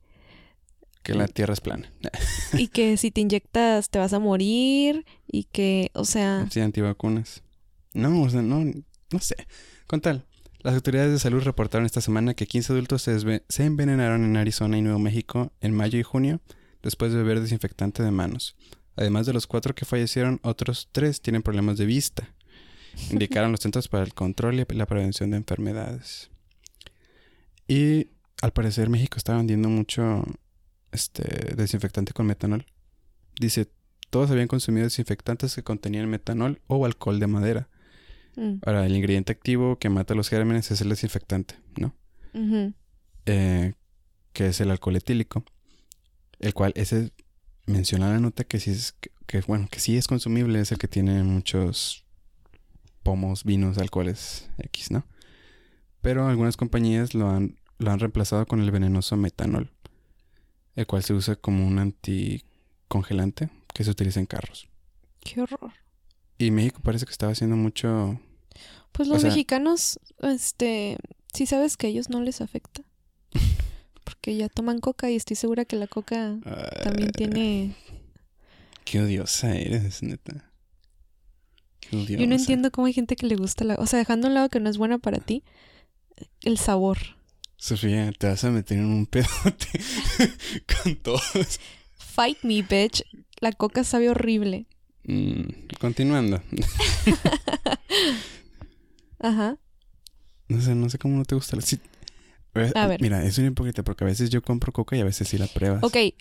[1.05, 1.89] que la tierra es plana.
[2.59, 7.45] y que si te inyectas te vas a morir, y que, o sea, Sí, antivacunas.
[7.93, 8.65] No, o sea, no,
[9.13, 9.37] no sé.
[9.87, 10.27] Con tal,
[10.63, 14.77] las autoridades de salud reportaron esta semana que 15 adultos se, se envenenaron en Arizona
[14.79, 16.41] y Nuevo México en mayo y junio
[16.83, 18.57] después de beber desinfectante de manos.
[18.97, 22.29] Además de los cuatro que fallecieron, otros tres tienen problemas de vista.
[23.11, 26.31] Indicaron los Centros para el Control y la Prevención de Enfermedades.
[27.67, 28.09] Y
[28.41, 30.25] al parecer México está vendiendo mucho
[30.93, 32.67] este desinfectante con metanol.
[33.41, 33.69] Dice,
[34.11, 37.69] todos habían consumido desinfectantes que contenían metanol o alcohol de madera.
[38.37, 41.97] mm, Ahora, el ingrediente activo que mata los gérmenes es el desinfectante, ¿no?
[43.27, 43.75] Eh,
[44.33, 45.45] que es el alcohol etílico.
[46.39, 47.13] El cual ese
[47.67, 50.79] menciona la nota que sí es que, que, bueno, que sí es consumible, es el
[50.79, 52.05] que tiene muchos
[53.03, 55.05] pomos, vinos, alcoholes X, ¿no?
[56.01, 59.71] Pero algunas compañías lo han, lo han reemplazado con el venenoso metanol,
[60.77, 64.69] el cual se usa como un anticongelante que se utiliza en carros.
[65.21, 65.73] qué horror.
[66.39, 68.21] Y México parece que estaba haciendo mucho
[68.93, 70.99] Pues O los sea- mexicanos, este,
[71.33, 72.83] sí sabes que a ellos no les afecta.
[74.05, 76.37] Porque ya toman coca y estoy segura que la coca
[76.83, 77.75] también Ah, tiene...
[78.85, 80.51] Qué odiosa eres, neta.
[81.81, 82.21] Qué odiosa.
[82.21, 83.77] Yo no entiendo cómo hay gente que le gusta la...
[83.77, 85.43] O sea, dejando a un lado que no es buena para ti,
[86.43, 86.99] el sabor.
[87.57, 89.69] Sofía, te vas a meter en un pedote
[90.83, 91.61] con todos.
[91.97, 93.03] Fight me, bitch.
[93.41, 94.67] La coca sabe horrible.
[95.05, 95.45] Mm,
[95.81, 96.43] continuando.
[99.19, 99.57] Ajá.
[100.49, 101.57] No sé, no sé cómo no te gusta.
[101.57, 101.79] la- sí.
[102.55, 103.01] Eh, A ver.
[103.01, 105.47] Mira, es una hipócrita porque a veces yo compro coca y a veces sí la
[105.47, 105.83] pruebas.
[105.83, 106.15] Ok, Y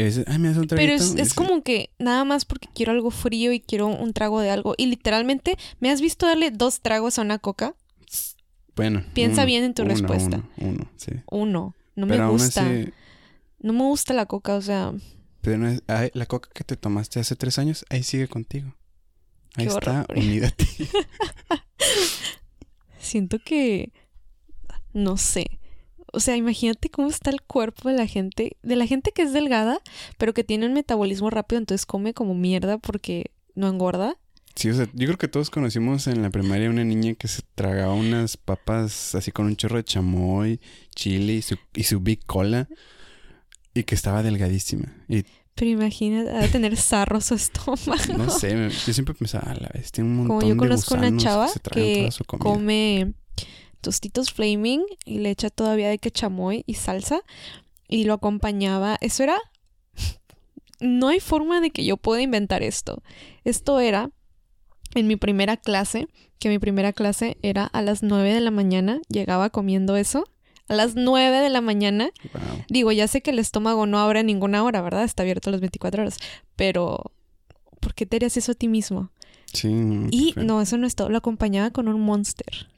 [0.00, 0.92] a veces, ay, me das un traguito.
[1.04, 4.50] pero es, como que nada más porque quiero algo frío y quiero un trago de
[4.50, 4.74] algo.
[4.76, 7.74] Y literalmente, ¿me has visto darle dos tragos a una coca?
[8.76, 9.04] Bueno.
[9.14, 10.44] Piensa uno, bien en tu uno, respuesta.
[10.58, 11.12] Uno, uno, sí.
[11.30, 11.74] Uno.
[11.96, 12.64] No pero me gusta.
[12.66, 12.90] así,
[13.60, 14.92] No me gusta la coca, o sea...
[15.40, 18.74] pero no es- ay, la coca que te tomaste hace tres años, ahí sigue contigo.
[19.56, 20.18] Ahí Qué está, horror.
[20.18, 20.66] unida a ti.
[22.98, 23.92] Siento que...
[24.92, 25.60] No sé.
[26.12, 29.32] O sea, imagínate cómo está el cuerpo de la gente, de la gente que es
[29.32, 29.80] delgada,
[30.16, 34.16] pero que tiene un metabolismo rápido, entonces come como mierda porque no engorda.
[34.54, 37.42] Sí, o sea, yo creo que todos conocimos en la primaria una niña que se
[37.54, 40.60] tragaba unas papas así con un chorro de chamoy,
[40.96, 42.68] chile y su, y su big cola
[43.72, 44.92] y que estaba delgadísima.
[45.08, 48.16] Y Pero imagínate, ha de tener sarro su estómago.
[48.16, 50.94] no sé, yo siempre pensaba, a la vez tiene un montón Como yo de conozco
[50.94, 53.12] una gusanos chava que come
[53.80, 57.22] tostitos flaming y le echa todavía de que chamoy y salsa
[57.88, 58.98] y lo acompañaba.
[59.00, 59.38] Eso era...
[60.80, 63.02] No hay forma de que yo pueda inventar esto.
[63.42, 64.10] Esto era
[64.94, 66.06] en mi primera clase,
[66.38, 70.24] que mi primera clase era a las 9 de la mañana, llegaba comiendo eso.
[70.68, 72.10] A las 9 de la mañana.
[72.32, 72.64] Wow.
[72.68, 75.02] Digo, ya sé que el estómago no abre a ninguna hora, ¿verdad?
[75.02, 76.18] Está abierto a las 24 horas.
[76.54, 77.10] Pero,
[77.80, 79.10] ¿por qué te harías eso a ti mismo?
[79.52, 79.68] Sí,
[80.10, 81.08] Y no, eso no es todo.
[81.08, 82.68] Lo acompañaba con un monster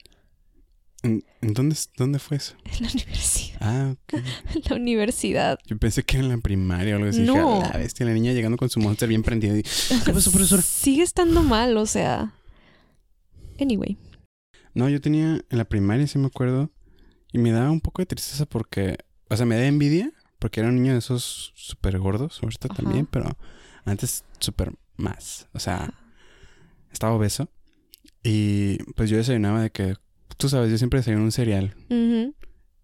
[1.03, 2.55] ¿En, dónde, dónde fue eso?
[2.65, 3.57] en la universidad.
[3.61, 4.13] Ah, ok.
[4.55, 5.57] En la universidad.
[5.65, 7.21] Yo pensé que era en la primaria o algo así.
[7.21, 7.33] No.
[7.55, 9.57] Dije, "A la bestia, la niña llegando con su monster bien prendido.
[9.57, 10.61] Y, ¿Qué pasó, profesora?
[10.61, 12.33] Sigue estando mal, o sea.
[13.59, 13.97] Anyway.
[14.73, 16.71] No, yo tenía en la primaria, sí me acuerdo,
[17.33, 18.97] y me daba un poco de tristeza porque,
[19.29, 22.81] o sea, me da envidia porque era un niño de esos súper gordos, ahorita Ajá.
[22.81, 23.37] también, pero
[23.85, 25.93] antes súper más, o sea,
[26.91, 27.49] estaba obeso
[28.23, 29.95] y pues yo desayunaba de que,
[30.41, 31.75] tú sabes, yo siempre desayuno un cereal,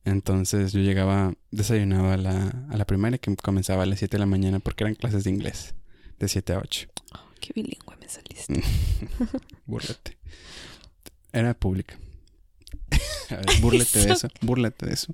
[0.06, 4.20] entonces yo llegaba, desayunaba a la, a la primaria que comenzaba a las 7 de
[4.20, 5.74] la mañana porque eran clases de inglés,
[6.20, 6.88] de 7 a 8.
[7.42, 8.64] Qué bilingüe me saliste.
[9.66, 10.18] Búrlate.
[11.34, 11.98] Era pública.
[13.30, 14.28] A ver, búrlate de Eso.
[14.42, 15.14] Búrlate de eso.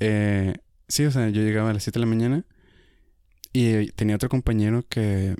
[0.00, 0.54] Eh,
[0.86, 2.44] sí, o sea, yo llegaba a las 7 de la mañana
[3.52, 5.34] y tenía otro compañero que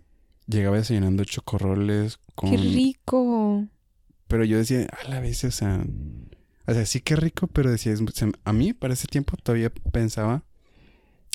[0.46, 2.50] llegaba desayunando chocorroles con...
[2.50, 3.68] Qué rico.
[4.28, 5.84] Pero yo decía, a la vez, o sea...
[6.66, 7.92] O sea, sí que rico, pero decía...
[7.92, 8.02] es-
[8.44, 10.42] a mí, para ese tiempo, todavía pensaba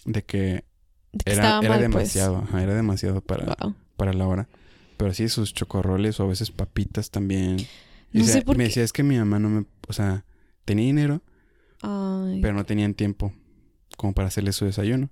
[0.06, 0.63] de que
[1.12, 2.38] De que era, era mal, demasiado.
[2.38, 3.58] ajá, era demasiado para, pues.
[3.60, 3.75] Wow.
[3.97, 4.47] para la hora.
[4.97, 7.58] Pero sí, sus chocorroles o a veces papitas también.
[8.12, 8.67] Y No sea, sé por me qué.
[8.69, 9.65] decía, es que mi mamá no me...
[9.88, 10.23] O sea,
[10.65, 11.21] tenía dinero,
[11.82, 12.39] Ay.
[12.41, 13.34] pero no tenían tiempo.
[13.97, 15.10] como para hacerle su desayuno.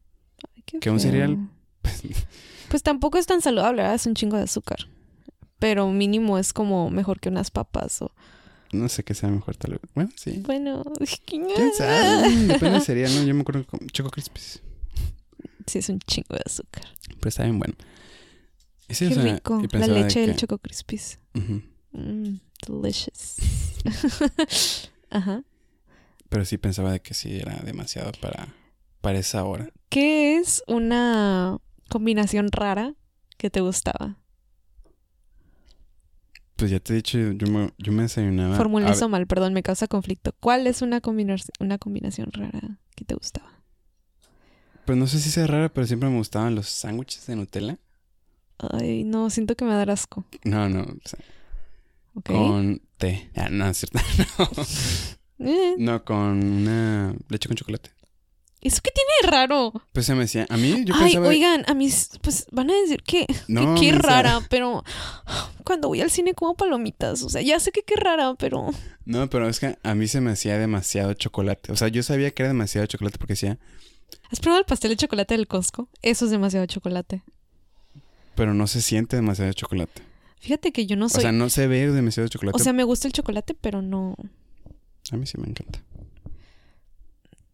[0.55, 1.49] Ay, qué que un cereal-
[1.83, 2.01] feo.
[2.69, 3.95] Pues tampoco es tan saludable, ¿verdad?
[3.95, 4.87] Es un chingo de azúcar.
[5.61, 8.11] Pero mínimo es como mejor que unas papas o...
[8.71, 9.81] No sé qué sea mejor tal vez.
[9.93, 10.41] Bueno, sí.
[10.43, 10.81] Bueno,
[11.25, 11.45] ¿Quién
[11.77, 12.29] sabe?
[12.47, 13.23] Depende del cereal, ¿no?
[13.23, 14.59] Yo me acuerdo con Choco Crispies.
[15.67, 16.83] Sí, es un chingo de azúcar.
[17.19, 17.75] Pero está bien bueno.
[17.77, 19.61] O Qué sea, rico.
[19.73, 21.19] La de leche del que- Choco Crispies.
[21.35, 21.61] Ujú.
[21.91, 23.35] Mm, delicious.
[25.11, 25.43] Ajá.
[26.29, 28.47] Pero sí pensaba de que sí era demasiado para,
[29.01, 29.69] para esa hora.
[29.89, 31.57] ¿Qué es una
[31.89, 32.95] combinación rara
[33.37, 34.17] que te gustaba?
[36.61, 38.55] Pues ya te he dicho, yo me, yo me desayunaba.
[38.55, 40.35] Formulé eso mal, perdón, me causa conflicto.
[40.39, 43.63] ¿Cuál es una, combina- una combinación rara que te gustaba?
[44.85, 47.79] Pues no sé si sea rara, pero siempre me gustaban los sándwiches de Nutella.
[48.59, 50.23] Ay, no, siento que me da asco.
[50.43, 51.19] No, no, o sea,
[52.23, 53.31] con té.
[53.35, 53.97] Ah, no, es cierto.
[54.37, 54.49] No.
[55.43, 57.89] Eh, no, con una leche con chocolate.
[58.61, 59.73] ¿Eso qué tiene de raro?
[59.91, 61.27] Pues se me decía, a mí yo Ay, pensaba...
[61.27, 64.07] oigan, a mis, pues van a decir que, que no, qué mensa.
[64.07, 64.83] rara, pero
[65.63, 67.23] cuando voy al cine como palomitas.
[67.23, 68.67] O sea, ya sé que qué rara, pero
[69.05, 71.71] No, pero es que a mí se me hacía demasiado chocolate.
[71.71, 73.57] O sea, yo sabía que era demasiado chocolate porque decía,
[74.29, 75.89] ¿has probado el pastel de chocolate del Costco?
[76.03, 77.23] Eso es demasiado chocolate.
[78.35, 80.03] pero no se siente demasiado chocolate.
[80.39, 81.21] Fíjate que yo no O soy.
[81.23, 82.55] sea, no se ve demasiado chocolate.
[82.55, 84.15] O sea, me gusta el chocolate, pero no.
[85.11, 85.79] a mí sí me encanta.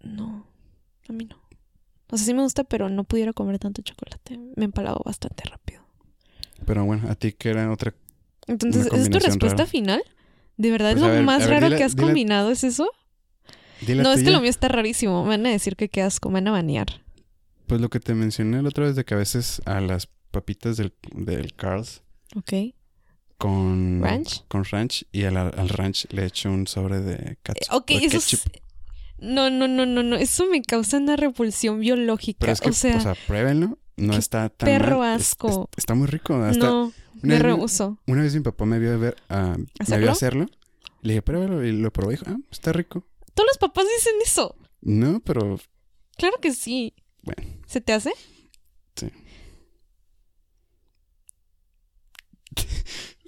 [0.03, 0.45] No.
[1.09, 1.37] A mí no.
[2.09, 4.37] O sea, sí me gusta, pero no pudiera comer tanto chocolate.
[4.55, 5.81] Me empalago bastante rápido.
[6.65, 7.93] Pero bueno, a ti que era otra...
[8.47, 9.69] Entonces, Una ¿esa es tu respuesta rara.
[9.69, 10.03] final?
[10.55, 12.49] ¿De verdad Pues es a lo ver, más ver, raro dile- que has dile- combinado?
[12.51, 12.89] ¿Es eso?
[13.81, 15.23] Dile No, es que lo mío está rarísimo.
[15.23, 16.87] Me van a decir que qué asco, me van a banear.
[17.67, 20.77] Pues lo que te mencioné la otra vez de que a veces a las papitas
[20.77, 22.01] del, del Carl's
[22.35, 22.53] ¿Ok?
[23.37, 24.01] con...
[24.01, 24.45] ¿Ranch?
[24.47, 27.73] Con ranch y al, al ranch le echo un sobre de catsup.
[27.75, 28.43] Ok, eso es...
[29.19, 30.15] No, no, no, no, no.
[30.15, 32.37] Eso me causa una repulsión biológica.
[32.39, 33.77] Pero es que, o sea, pruébenlo.
[33.95, 35.15] No está tan perro mal.
[35.19, 35.69] Asco.
[35.71, 36.37] es- está muy rico.
[36.37, 37.97] No, me rehuso.
[38.05, 40.03] Una vez mi papá me vio ver, ah, me ¿Hacerlo?
[40.03, 40.45] vio hacerlo.
[41.01, 41.63] Le dije, pruébalo.
[41.65, 43.03] Y lo probé y dijo, ah, está rico.
[43.33, 44.55] Todos los papás dicen eso.
[44.81, 45.59] No, pero
[46.17, 46.93] Claro que sí.
[47.23, 47.43] Bueno.
[47.65, 48.11] ¿Se te hace?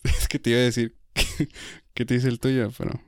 [0.03, 1.49] es que te iba a decir que,
[1.93, 2.99] que te dice el tuyo, pero...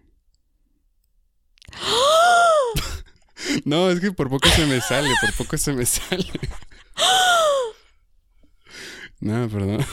[3.66, 6.26] No, es que por poco se me sale, por poco se me sale.
[9.20, 9.86] No, perdón.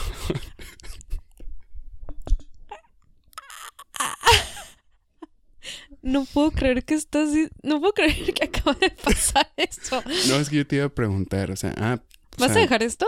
[6.01, 7.29] No puedo creer que estás...
[7.61, 10.01] No puedo creer que acaba de pasar eso.
[10.27, 11.99] No, es que yo te iba a preguntar, o sea, ah...
[12.01, 13.05] o ¿Vas sea, a dejar esto?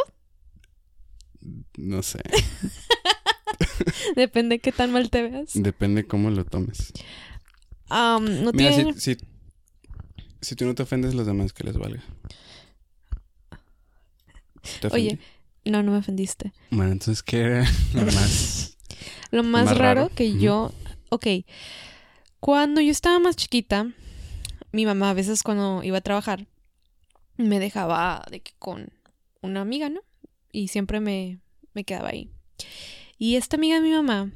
[1.78, 2.20] No sé,
[4.16, 5.52] Depende de qué tan mal te veas.
[5.56, 6.92] depende cómo lo tomes.
[7.90, 8.94] Am, no Mira, tiene...
[8.94, 9.18] si, si,
[10.42, 12.04] si tú no te ofendes, los demás que les valga.
[14.80, 14.88] ¿Te?
[14.92, 15.20] Oye,
[15.66, 16.54] no, no me ofendiste.
[16.70, 18.78] Bueno, entonces, ¿qué era lo más?
[19.32, 20.16] Lo más, más raro, raro.
[20.16, 20.72] que yo...
[21.10, 21.28] Ok.
[22.40, 23.92] Cuando yo estaba más chiquita,
[24.72, 26.48] mi mamá a veces cuando iba a trabajar
[27.38, 28.90] me dejaba de que con
[29.42, 30.02] una amiga, ¿no?
[30.52, 31.40] Y siempre me,
[31.74, 32.30] me quedaba ahí.
[33.18, 34.32] Y esta amiga de mi mamá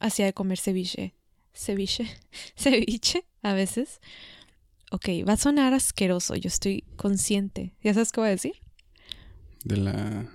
[0.00, 1.14] hacía de comer ceviche.
[1.54, 2.08] Ceviche.
[2.56, 4.00] Ceviche, a veces.
[4.94, 7.74] Ok, va a sonar asqueroso, yo estoy consciente.
[7.82, 8.52] ¿Ya sabes qué voy a decir?
[9.64, 10.28] De la...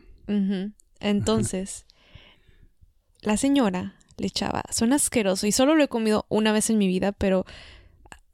[0.99, 1.85] Entonces,
[3.21, 6.87] la señora le echaba, suena asqueroso y solo lo he comido una vez en mi
[6.87, 7.45] vida, pero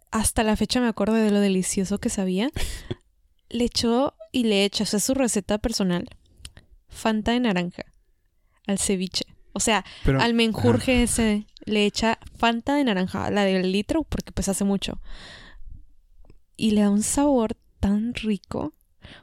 [0.09, 2.49] hasta la fecha me acuerdo de lo delicioso que sabía.
[3.49, 6.09] Le echó y le echa, o sea, su receta personal,
[6.89, 7.85] Fanta de naranja
[8.65, 9.25] al ceviche.
[9.53, 14.31] O sea, Pero, al menjurje ese le echa Fanta de naranja, la del litro, porque
[14.31, 14.99] pues hace mucho.
[16.57, 18.73] Y le da un sabor tan rico,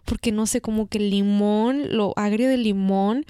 [0.04, 3.24] porque no sé, como que el limón, lo agrio del limón,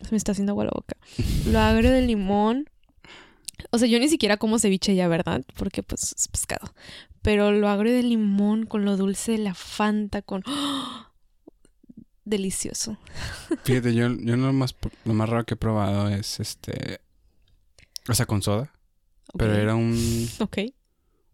[0.00, 0.96] se me está haciendo agua la boca.
[1.50, 2.68] Lo agrio del limón.
[3.70, 5.42] O sea, yo ni siquiera como ceviche ya, ¿verdad?
[5.56, 6.72] Porque pues es pescado.
[7.22, 10.42] Pero lo agrio del limón con lo dulce de la Fanta, con...
[10.46, 11.06] ¡Oh!
[12.24, 12.98] Delicioso.
[13.64, 14.74] Fíjate, yo, yo lo, más,
[15.04, 17.00] lo más raro que he probado es este...
[18.08, 18.72] O sea, con soda.
[19.36, 20.58] Pero era un, Ok.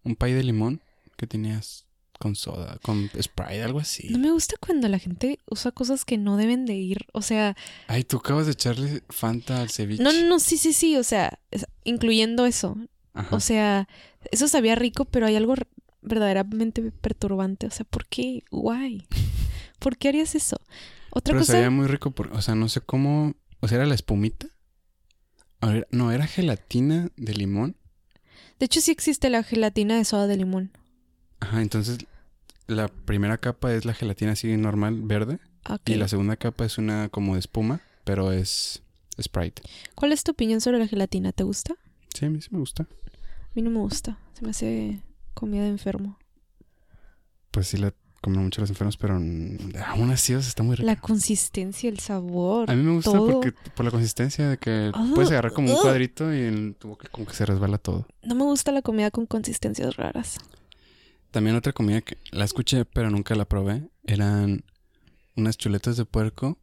[0.04, 0.80] un pay de limón
[1.16, 1.86] que tenías
[2.22, 4.08] con soda, con Sprite, algo así.
[4.10, 7.06] No me gusta cuando la gente usa cosas que no deben de ir.
[7.12, 7.56] O sea,
[7.88, 10.00] Ay, tú acabas de echarle Fanta al ceviche.
[10.04, 10.96] no, no, no, sí, sí, sí.
[10.96, 11.40] O sea,
[11.82, 12.76] incluyendo eso.
[13.12, 13.34] Ajá.
[13.34, 13.88] O sea,
[14.30, 15.54] eso sabía rico, pero hay algo
[16.00, 17.66] verdaderamente perturbante.
[17.66, 18.44] O sea, ¿por qué?
[18.52, 19.04] Guay.
[19.80, 20.58] ¿Por qué harías eso?
[21.10, 21.54] Otra Pero cosa.
[21.54, 23.34] sabía muy rico, por, o sea, no sé cómo...
[23.58, 24.46] O sea, era la espumita.
[25.60, 27.76] A ver, no, era gelatina de limón.
[28.60, 30.70] De hecho, sí existe la gelatina de soda de limón.
[31.40, 31.98] Ajá, entonces
[32.66, 35.38] la primera capa es la gelatina así normal, verde.
[35.86, 38.82] Y la segunda capa es una como de espuma, pero es
[39.20, 39.62] Sprite.
[39.94, 41.32] ¿Cuál es tu opinión sobre la gelatina?
[41.32, 41.74] ¿Te gusta?
[42.14, 42.82] Sí, a mí sí me gusta.
[42.84, 44.18] A mí no me gusta.
[44.34, 45.02] Se me hace
[45.34, 46.18] comida de enfermo.
[47.50, 47.92] Pues sí la
[48.22, 50.86] comen mucho los enfermos, pero aún así está muy rica.
[50.86, 52.70] La consistencia, el sabor.
[52.70, 53.30] A mí me gusta todo.
[53.32, 55.82] porque por la consistencia de que Ah, puedes agarrar como un ah.
[55.82, 58.06] cuadrito y en tu boca como que se resbala todo.
[58.22, 60.38] No me gusta la comida con consistencias raras.
[61.32, 64.64] También otra comida que la escuché pero nunca la probé eran
[65.36, 66.58] unas chuletas de puerco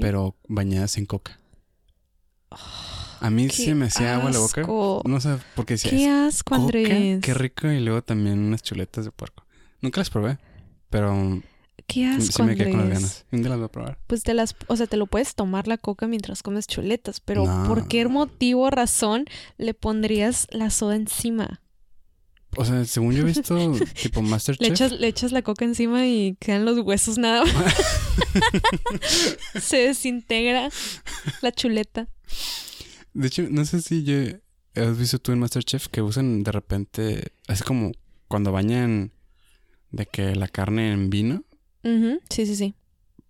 [0.00, 1.38] pero bañadas en coca.
[3.20, 4.62] A mí sí me hacía agua la boca.
[5.04, 7.20] No sé por qué decía Qué "Es asco, coca, Andrés.
[7.20, 7.66] Qué rico.
[7.68, 9.44] Y luego también unas chuletas de puerco.
[9.82, 10.38] Nunca las probé,
[10.88, 11.42] pero
[11.86, 13.26] Qué asco, sí me quedé con las ganas.
[13.32, 13.98] Un día las voy a probar.
[14.06, 17.44] Pues te las, o sea, te lo puedes tomar la coca mientras comes chuletas, pero
[17.44, 17.66] No.
[17.66, 19.24] ¿por qué motivo o razón
[19.58, 21.60] le pondrías la soda encima?
[22.60, 23.56] O sea, según yo he visto
[24.02, 24.60] tipo Masterchef.
[24.66, 27.74] Le echas, le echas la coca encima y quedan los huesos nada más.
[29.62, 30.68] Se desintegra
[31.40, 32.08] la chuleta.
[33.14, 34.16] De hecho, no sé si yo
[34.74, 37.92] has visto tú en Masterchef que usan de repente, así como
[38.28, 39.12] cuando bañan
[39.90, 41.44] de que la carne en vino,
[42.28, 42.74] Sí, sí, sí.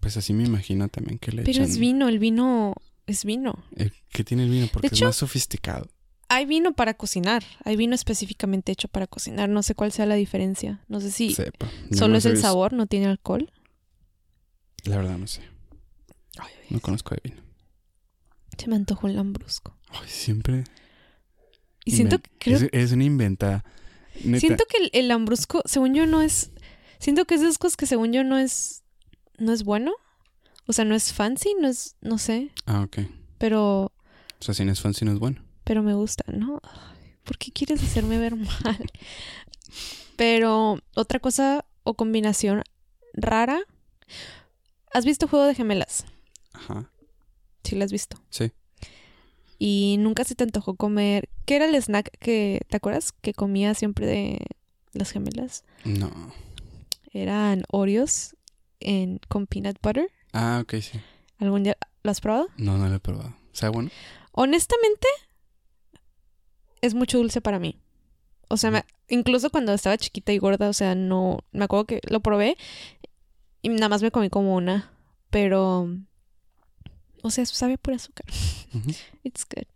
[0.01, 1.70] pues así me imagino también que le Pero echan.
[1.70, 2.74] es vino, el vino
[3.07, 3.62] es vino.
[3.76, 4.68] Eh, ¿Qué tiene el vino?
[4.72, 5.89] Porque hecho- es más sofisticado.
[6.31, 9.49] Hay vino para cocinar, hay vino específicamente hecho para cocinar.
[9.49, 10.85] No sé cuál sea la diferencia.
[10.89, 11.66] No sé si Sepa.
[11.93, 13.51] Solo es el visto- sabor, no tiene alcohol.
[14.85, 15.43] La verdad no sé.
[16.70, 17.43] No conozco de vino.
[18.59, 19.74] Se me antojó el lambrusco.
[19.91, 20.64] Ay, siempre.
[21.87, 23.64] Y siento inven- que creo Es, es una inventada.
[24.22, 24.41] Neta.
[24.41, 26.51] Siento que el, el lambrusco, según yo, no es.
[26.99, 28.83] Siento que es de esas cosas que según yo no es.
[29.39, 29.93] No es bueno.
[30.66, 31.97] O sea, no es fancy, no es.
[32.03, 32.51] No sé.
[32.66, 32.99] Ah, ok.
[33.39, 33.93] Pero.
[34.41, 35.43] O sea, si no es fancy, no es bueno.
[35.68, 36.62] Pero me gusta, ¿no?
[36.62, 38.90] Ay, ¿Por qué quieres hacerme ver mal?
[40.16, 42.62] Pero otra cosa o combinación
[43.12, 43.60] rara.
[44.94, 46.06] ¿Has visto Juego de Gemelas?
[46.54, 46.90] Ajá.
[47.64, 48.18] Sí, lo has visto.
[48.30, 48.50] Sí.
[49.58, 51.28] Y nunca se te antojó comer.
[51.44, 52.62] ¿Qué era el snack que.
[52.70, 53.12] ¿Te acuerdas?
[53.12, 54.38] Que comía siempre de
[54.94, 55.64] las gemelas.
[55.84, 56.10] No.
[57.12, 58.36] Eran Oreos
[58.80, 60.10] en, con peanut butter.
[60.32, 60.98] Ah, ok, sí.
[61.38, 62.48] ¿Algún día lo has probado?
[62.56, 63.34] No, no lo he probado.
[63.52, 63.90] ¿Sabe bueno?
[64.32, 65.08] Honestamente,
[66.81, 67.79] es mucho dulce para mí.
[68.49, 71.39] O sea, me- incluso cuando estaba chiquita y gorda, o sea, no.
[71.53, 72.57] Me acuerdo que lo probé
[73.62, 74.91] y nada más me comí como una.
[75.31, 75.89] Pero.
[77.22, 78.26] O sea, sabe por azúcar.
[79.24, 79.66] It's good.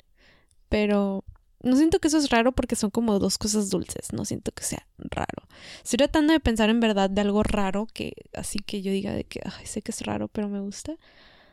[0.68, 1.24] Pero
[1.62, 4.12] no siento que eso es raro porque son como dos cosas dulces.
[4.12, 5.48] No siento que sea raro.
[5.84, 9.24] Estoy tratando de pensar en verdad de algo raro que así que yo diga de
[9.24, 10.94] que ay, sé que es raro, pero me gusta.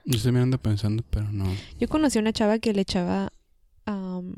[0.06, 1.46] Yo estoy mirando pensando, pero no.
[1.80, 3.34] Yo conocí a una chava que le echaba
[3.86, 4.34] um,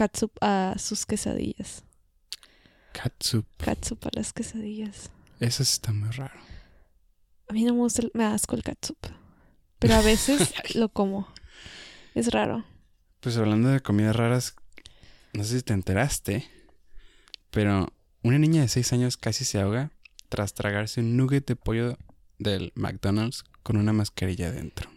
[0.00, 1.84] catsup a sus quesadillas.
[2.92, 3.44] Katsup.
[3.58, 5.10] Catsup a las quesadillas.
[5.40, 6.40] Eso sí está muy raro.
[7.48, 8.96] A mí no me gusta, el- me asco el catsup.
[9.78, 11.28] Pero a veces lo como.
[12.14, 12.64] Es raro.
[13.20, 14.54] Pues hablando de comidas raras,
[15.34, 16.48] no sé si te enteraste,
[17.50, 17.92] pero
[18.22, 19.90] una niña de 6 años casi se ahoga
[20.30, 21.98] tras tragarse un nugget de pollo
[22.38, 24.90] del McDonald's con una mascarilla adentro.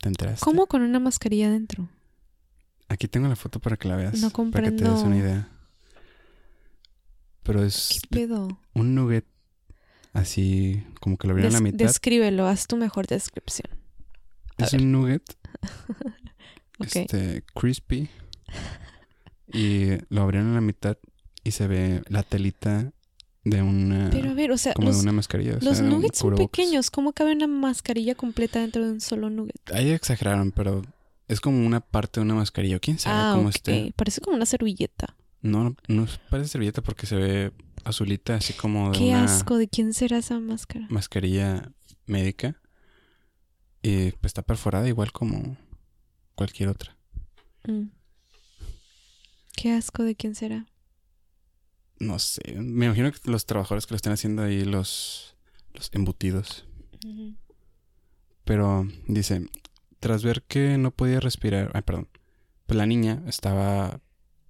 [0.00, 0.44] ¿Te enteraste?
[0.44, 1.88] ¿Cómo con una mascarilla dentro?
[2.88, 4.20] Aquí tengo la foto para que la veas.
[4.20, 5.04] No Para que te des comprendo.
[5.06, 5.48] una idea.
[7.42, 8.58] Pero ¿Qué es pedo?
[8.74, 9.26] un nugget
[10.12, 11.86] así como que lo abrieron a la mitad.
[11.86, 13.68] descríbelo, haz tu mejor descripción.
[14.58, 14.80] a es ver.
[14.82, 15.22] un nugget
[16.78, 16.96] Ok.
[16.96, 18.08] este crispy
[19.52, 20.96] y lo abrieron a la mitad
[21.42, 22.92] y se ve la telita
[23.44, 25.56] de una Pero a ver, o sea, como los, de una mascarilla.
[25.60, 26.90] o los sea, nuggets son pequeños.
[26.90, 29.60] ¿Cómo cabe una mascarilla completa dentro de un solo nugget?
[29.72, 30.82] Ahí exageraron, pero
[31.28, 32.78] es como una parte de una mascarilla.
[32.78, 33.54] ¿Quién sabe Ah, cómo ok.
[33.56, 33.92] esté?
[33.96, 35.16] Parece como una servilleta.
[35.42, 37.52] No, no parece servilleta porque se ve
[37.84, 39.58] azulita, así como de Qué una asco.
[39.58, 40.86] ¿De quién será esa máscara?
[40.88, 41.70] mascarilla
[42.06, 42.60] médica.
[43.82, 45.56] Y pues está perforada igual como
[46.34, 46.96] cualquier otra.
[47.66, 47.88] Mm.
[49.54, 50.02] Qué asco.
[50.02, 50.66] ¿De quién será?
[52.00, 52.40] No sé.
[52.60, 55.36] Me imagino que los trabajadores que lo están haciendo ahí, los,
[55.74, 56.64] los embutidos.
[58.44, 59.46] Pero dice,
[60.04, 62.10] tras ver que no podía respirar, ay, perdón,
[62.66, 64.02] pues la niña estaba,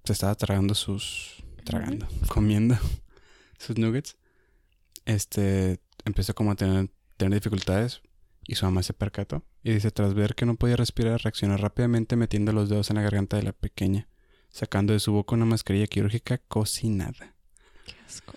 [0.03, 2.77] se estaba tragando sus, tragando, comiendo
[3.57, 4.17] sus nuggets.
[5.05, 8.01] Este, empezó como a tener, tener dificultades
[8.45, 9.45] y su mamá se percató.
[9.63, 13.03] Y dice, tras ver que no podía respirar, reaccionó rápidamente metiendo los dedos en la
[13.03, 14.09] garganta de la pequeña,
[14.49, 17.33] sacando de su boca una mascarilla quirúrgica cocinada.
[17.85, 18.33] Qué asco.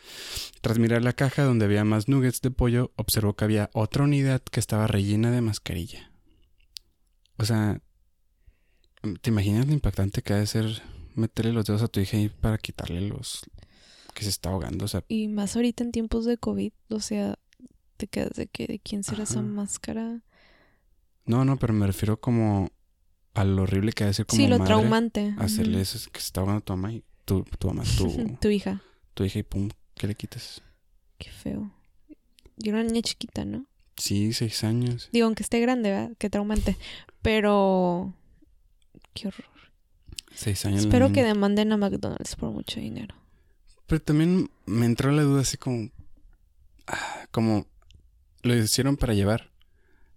[0.60, 4.40] Tras mirar la caja donde había más nuggets de pollo, observó que había otra unidad
[4.40, 6.07] que estaba rellena de mascarilla.
[7.38, 7.80] O sea,
[9.22, 10.82] ¿te imaginas lo impactante que ha de ser
[11.14, 13.42] meterle los dedos a tu hija ahí para quitarle los...
[14.14, 14.84] que se está ahogando.
[14.84, 17.38] O sea, Y más ahorita en tiempos de COVID, o sea,
[17.96, 19.48] te quedas de que de quién será esa Ajá.
[19.48, 20.22] máscara.
[21.26, 22.70] no, no, pero me refiero como
[23.34, 25.34] a lo horrible que ha de ser como sí, lo madre traumante.
[25.38, 28.48] hacerle eso, es que se está ahogando tu mamá y tu, tu mamá, tu, tu
[28.48, 28.82] hija.
[29.14, 30.60] tu hija y pum, ¿qué le quitas?
[31.18, 31.70] Qué feo.
[32.56, 33.66] Y era una niña chiquita, ¿no?
[33.98, 35.08] Sí, seis años.
[35.12, 36.16] Digo, aunque esté grande, ¿verdad?
[36.18, 36.76] Qué traumante.
[37.20, 38.14] Pero.
[39.12, 39.46] Qué horror.
[40.32, 40.80] Seis años.
[40.80, 43.14] Espero que demanden a McDonald's por mucho dinero.
[43.86, 45.90] Pero también me entró la duda así como...
[46.86, 47.66] ah, como
[48.42, 49.50] lo hicieron para llevar.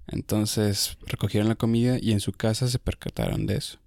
[0.07, 3.79] Entonces recogieron la comida y en su casa se percataron de eso.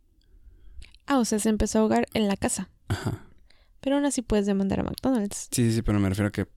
[1.07, 2.71] Ah, o sea, se empezó a ahogar en la casa.
[2.89, 3.27] Ajá.
[3.81, 5.49] Pero aún así puedes demandar a McDonald's.
[5.51, 6.49] Sí, sí, pero me refiero a que...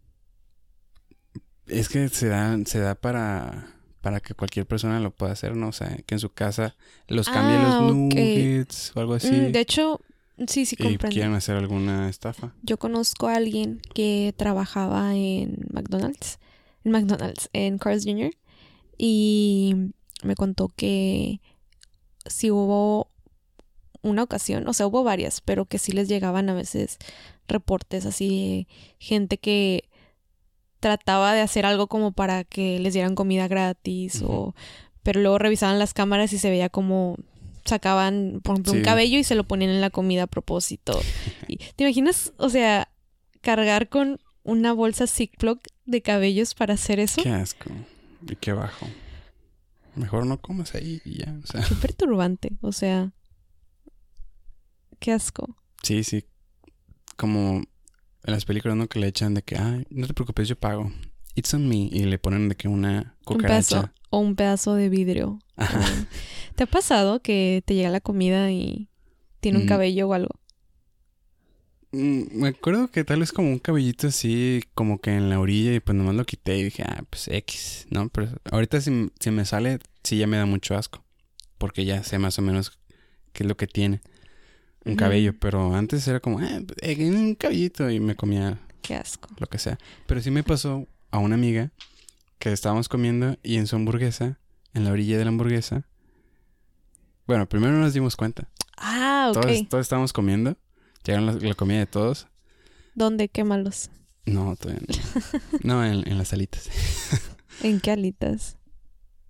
[1.67, 3.73] Es que se da, se da para...
[4.01, 5.67] Para que cualquier persona lo pueda hacer, ¿no?
[5.67, 6.75] O sea, que en su casa
[7.07, 7.81] los cambie Ah, los ok.
[8.13, 9.31] nuggets o algo así.
[9.31, 9.99] Mm, de hecho,
[10.47, 11.13] sí, sí y comprendo.
[11.13, 12.53] quieren hacer alguna estafa.
[12.61, 16.39] Yo conozco a alguien que trabajaba en McDonald's,
[16.85, 18.31] en McDonald's, en Carl's Jr.
[18.97, 19.75] Y
[20.23, 21.41] me contó que
[22.27, 23.09] sí hubo
[24.03, 26.97] una ocasión, o sea, hubo varias, pero que sí les llegaban a veces
[27.47, 28.67] reportes así de
[28.99, 29.89] gente que
[30.79, 34.53] trataba de hacer algo como para que les dieran comida gratis o
[35.03, 37.17] pero luego revisaban las cámaras y se veía como
[37.65, 40.99] sacaban por ejemplo un cabello y se lo ponían en la comida a propósito.
[41.47, 42.89] Y, ¿Te imaginas, o sea,
[43.41, 47.23] cargar con una bolsa Ziploc de cabellos para hacer eso?
[47.23, 47.69] Qué asco.
[48.27, 48.85] Y qué bajo.
[49.95, 51.33] Mejor no comas ahí y ya.
[51.41, 53.13] O sea, Qué perturbante, o sea,
[54.99, 55.55] qué asco.
[55.83, 56.25] sí, sí.
[57.15, 57.63] Como
[58.27, 58.87] en las películas, ¿no?
[58.87, 60.91] Que le echan de que, ay, no te preocupes, yo pago.
[61.35, 61.89] It's on me.
[61.91, 63.93] Y le ponen de que una Un pedazo cucaracha.
[64.09, 65.39] o un pedazo de vidrio.
[65.55, 65.81] Ajá.
[66.55, 68.89] ¿Te ha pasado que te llega la comida y
[69.39, 69.67] tiene un Mm.
[69.69, 70.31] cabello o algo?
[71.91, 75.73] Mm, Me acuerdo que tal vez como un cabellito así, como que en la orilla,
[75.73, 78.09] y pues nomás lo quité y dije, ah, pues X, ¿no?
[78.09, 81.03] Pero ahorita si, si me sale, sí ya me da mucho asco.
[81.57, 82.77] Porque ya sé más o menos
[83.33, 84.01] qué es lo que tiene.
[84.87, 89.29] Un cabello, pero antes era como, ah, eh, un cabellito y me comía Qué asco.
[89.39, 89.77] lo que sea.
[90.05, 91.71] Pero sí me pasó a una amiga
[92.39, 94.37] que estábamos comiendo y en su hamburguesa,
[94.73, 95.85] en la orilla de la hamburguesa,
[97.25, 98.47] bueno, primero no nos dimos cuenta.
[98.77, 99.41] Ah, ok.
[99.41, 100.55] Todos, todos estábamos comiendo,
[101.03, 102.27] llegaron la, la comida de todos.
[102.95, 103.27] ¿Dónde?
[103.29, 103.89] Qué malos.
[104.25, 105.39] No, todavía no.
[105.63, 106.69] No, en, en las salitas.
[107.63, 108.57] ¿En qué alitas?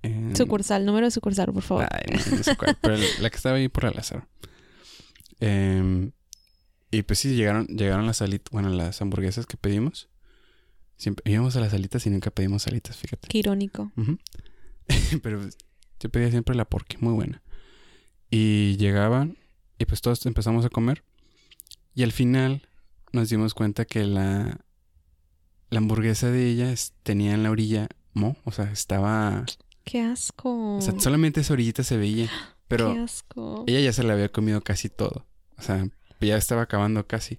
[0.04, 1.88] En- Sucursal, número de sucursal, por favor.
[1.92, 4.28] Ay, no, no sé cuál, pero la que estaba ahí por el azar.
[5.40, 6.12] Em,
[6.92, 10.10] y pues sí, llegaron, llegaron las salitas, bueno, las hamburguesas que pedimos.
[10.98, 13.28] Siempre íbamos a las salitas y nunca pedimos salitas, fíjate.
[13.28, 13.92] Qué irónico.
[15.22, 15.48] Pero
[16.00, 17.44] yo pedía siempre la porky, muy buena.
[18.30, 19.38] Y llegaban
[19.78, 21.04] y pues todos empezamos a comer.
[21.94, 22.68] Y al final
[23.12, 24.60] nos dimos cuenta que la,
[25.70, 26.74] la hamburguesa de ella
[27.04, 29.46] tenía en la orilla mo, o sea, estaba...
[29.84, 30.78] Qué asco.
[30.78, 32.30] O sea, solamente esa orillita se veía.
[32.68, 33.64] Pero Qué asco.
[33.68, 35.26] ella ya se la había comido casi todo.
[35.58, 35.88] O sea,
[36.20, 37.38] ya estaba acabando casi.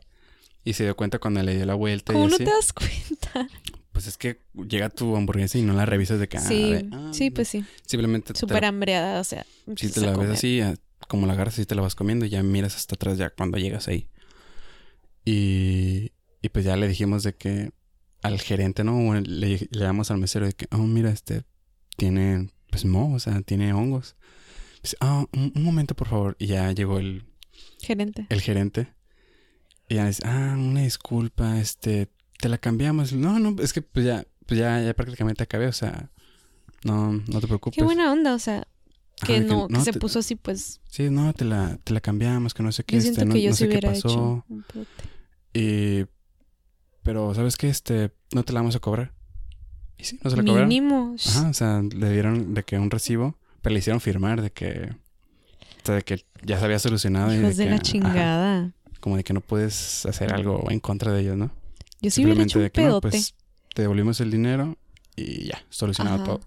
[0.64, 2.44] Y se dio cuenta cuando le dio la vuelta y ¿Cómo no así.
[2.44, 3.48] te das cuenta?
[3.92, 6.36] Pues es que llega tu hamburguesa y no la revisas de que...
[6.38, 7.64] ah, a sí, ver, ah, sí, pues sí.
[7.86, 9.44] Simplemente te Súper hambreada, o sea.
[9.76, 10.74] si te la ves así, ah,
[11.08, 13.58] como la agarras y te la vas comiendo y ya miras hasta atrás ya cuando
[13.58, 14.08] llegas ahí.
[15.24, 16.12] Y,
[16.42, 17.70] y pues ya le dijimos de que
[18.22, 18.92] al gerente, ¿no?
[19.02, 21.42] Bueno, le, le damos al mesero de que, oh, mira, este
[21.96, 24.16] tiene, pues mo, o sea, tiene hongos.
[24.82, 26.36] Dice, ah, un, un momento, por favor.
[26.38, 27.24] Y ya llegó el,
[27.80, 28.26] Gerente.
[28.28, 28.92] el gerente.
[29.88, 32.08] Y ya dice, ah, una disculpa, este,
[32.40, 33.12] te la cambiamos.
[33.12, 36.10] No, no, es que pues ya, pues ya, ya prácticamente acabé, o sea,
[36.84, 37.76] no, no te preocupes.
[37.78, 38.68] Qué buena onda, o sea,
[39.20, 40.80] Ajá, que no, que se te- puso así, pues.
[40.88, 43.42] Sí, no, te la, te la cambiamos, que no sé qué, Yo este, no, que
[43.42, 44.44] yo no sé qué pasó.
[44.48, 44.86] hecho.
[45.54, 46.04] Y,
[47.02, 47.68] pero, ¿sabes qué?
[47.68, 49.14] Este, no te la vamos a cobrar.
[49.96, 50.68] Y sí, no se la cobraron.
[50.68, 51.16] Mínimo.
[51.26, 53.38] Ajá, o sea, le dieron de que un recibo,
[53.68, 54.90] pero le hicieron firmar de que,
[55.82, 57.32] o sea, de que ya se había solucionado.
[57.34, 58.72] y Hijos de que, la ajá, chingada.
[59.00, 61.50] como de que no puedes hacer algo en contra de ellos, ¿no?
[62.00, 63.34] Yo sí hubiera hecho un de que no, pues
[63.74, 64.76] te devolvimos el dinero
[65.16, 66.24] y ya, solucionado Ajá.
[66.24, 66.40] todo.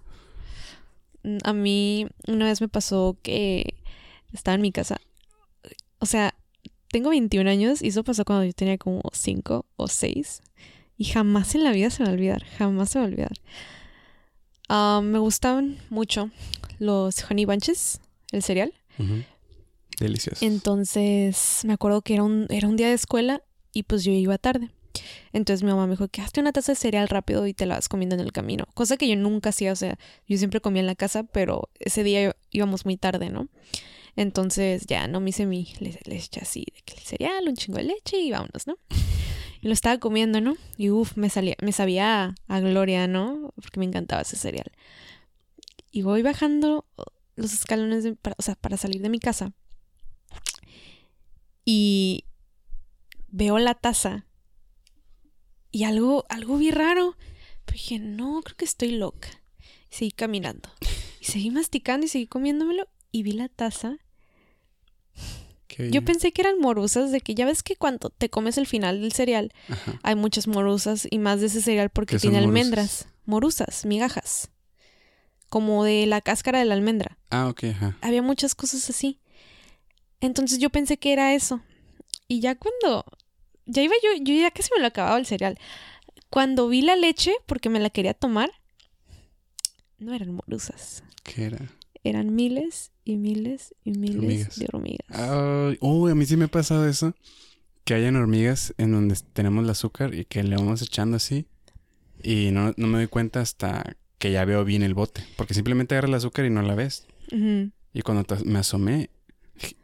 [1.24, 3.74] Mm, A mí una vez me pasó que
[4.32, 5.00] estaba en mi casa.
[5.98, 6.34] O sea,
[6.90, 10.42] tengo 21 años y eso pasó cuando yo tenía como 5 o 6.
[10.98, 12.44] Y jamás en la vida se me va a olvidar.
[12.58, 13.32] Jamás se me va a olvidar.
[14.68, 16.30] Ah, me gustaban mucho
[16.82, 18.00] los Honey Bunches,
[18.32, 18.72] el cereal.
[19.98, 20.44] Delicioso.
[20.44, 24.36] Entonces me acuerdo que era un, era un día de escuela y pues yo iba
[24.38, 24.70] tarde.
[25.32, 27.76] Entonces mi mamá me dijo que hazte una taza de cereal rápido y te la
[27.76, 28.64] vas comiendo en el camino.
[28.74, 32.02] Cosa que yo nunca hacía, o sea, yo siempre comía en la casa, pero ese
[32.04, 33.48] día íbamos muy tarde, ¿no?
[34.16, 37.78] Entonces ya no me hice mi le- leche así, de que el cereal, un chingo
[37.78, 38.76] de leche y vámonos, ¿no?
[39.62, 40.56] Y lo estaba comiendo, ¿no?
[40.76, 43.52] Y uff, me salía, me sabía a gloria, ¿no?
[43.62, 44.70] Porque me encantaba ese cereal.
[45.92, 46.86] Y voy bajando
[47.36, 49.52] los escalones, de- para, o sea, para salir de mi casa.
[51.64, 52.24] Y
[53.28, 54.26] veo la taza.
[55.70, 57.16] Y algo, algo vi raro.
[57.64, 59.28] Pero dije, no, creo que estoy loca.
[59.90, 60.68] Y seguí caminando.
[61.20, 62.88] Y seguí masticando y seguí comiéndomelo.
[63.12, 63.96] Y vi la taza.
[65.68, 68.66] Qué Yo pensé que eran morusas, de que ya ves que cuando te comes el
[68.66, 69.98] final del cereal Ajá.
[70.02, 72.60] hay muchas morusas y más de ese cereal porque ¿Qué son tiene morusas?
[72.62, 73.08] almendras.
[73.24, 74.50] Morusas, migajas.
[75.52, 77.18] Como de la cáscara de la almendra.
[77.28, 77.98] Ah, ok, ajá.
[78.00, 79.20] Había muchas cosas así.
[80.22, 81.60] Entonces yo pensé que era eso.
[82.26, 83.04] Y ya cuando.
[83.66, 85.58] Ya iba yo, yo ya casi me lo acababa el cereal.
[86.30, 88.50] Cuando vi la leche, porque me la quería tomar,
[89.98, 91.04] no eran morusas.
[91.22, 91.58] ¿Qué era?
[92.02, 94.56] Eran miles y miles y miles Hormigas.
[94.58, 95.76] de hormigas.
[95.82, 97.14] Uy, a mí sí me ha pasado eso.
[97.84, 101.44] Que hayan hormigas en donde tenemos el azúcar y que le vamos echando así.
[102.22, 105.24] Y no, no me doy cuenta hasta que ya veo bien el bote.
[105.36, 107.06] Porque simplemente agarras el azúcar y no la ves.
[107.92, 109.10] Y cuando te- me asomé.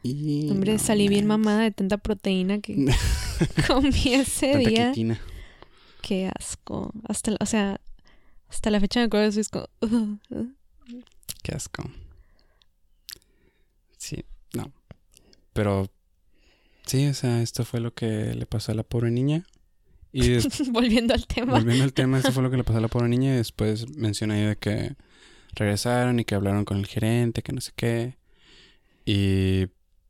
[0.01, 1.45] "Y Hombre, no salí bien manches".
[1.45, 2.73] mamada de tanta proteína que
[3.67, 4.91] comí ese Tanta día.
[4.91, 5.19] quitina.
[6.01, 6.93] Qué asco.
[7.09, 7.81] Hasta, la- o sea,
[8.47, 9.39] hasta la fecha me acuerdo de eso.
[9.39, 10.47] y Es como, "Ugh, ugh".
[11.43, 11.83] Qué asco.
[13.97, 14.23] Sí,
[14.53, 14.71] no.
[15.51, 15.89] Pero
[16.85, 19.45] sí, o sea, esto fue lo que le pasó a la pobre niña.
[20.11, 20.37] Y
[20.71, 21.53] Volviendo al tema.
[21.53, 23.33] volviendo al tema, esto fue lo que le pasó a la pobre niña.
[23.33, 24.95] Y después menciona ahí de que
[25.53, 28.17] regresaron y que hablaron con el gerente, que no sé qué.
[29.05, 29.67] Y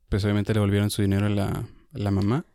[0.10, 2.46] pues obviamente le volvieron su dinero a la, a la mamá.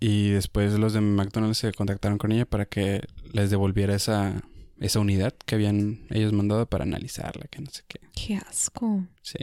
[0.00, 4.42] Y después los de McDonald's se contactaron con ella para que les devolviera esa,
[4.80, 8.00] esa unidad que habían ellos mandado para analizarla, que no sé qué.
[8.12, 9.06] Qué asco.
[9.22, 9.38] Sí.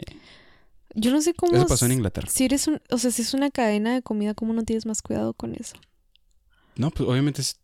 [0.94, 1.56] Yo no sé cómo.
[1.56, 2.28] Eso pasó en Inglaterra.
[2.30, 2.80] Si eres un.
[2.90, 5.76] O sea, si es una cadena de comida, ¿cómo no tienes más cuidado con eso?
[6.76, 7.58] No, pues obviamente es-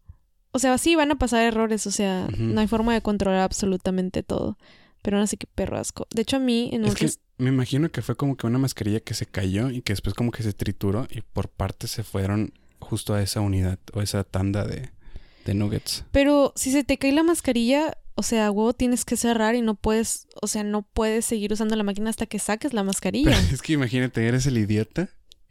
[0.53, 1.87] O sea, sí van a pasar errores.
[1.87, 4.57] O sea, no hay forma de controlar absolutamente todo.
[5.03, 6.07] Pero aún así que perro asco.
[6.15, 8.59] De hecho, a mí en un es que me imagino que fue como que una
[8.59, 12.03] mascarilla que se cayó y que después como que se trituró y por partes se
[12.03, 14.91] fueron justo a esa unidad o esa tanda de,
[15.45, 16.05] de nuggets.
[16.11, 19.77] Pero si se te cae la mascarilla, o sea, huevo tienes que cerrar y no
[19.77, 23.31] puedes, o sea, no puedes seguir usando la máquina hasta que saques la mascarilla.
[23.31, 25.09] Pero es que imagínate, eres el idiota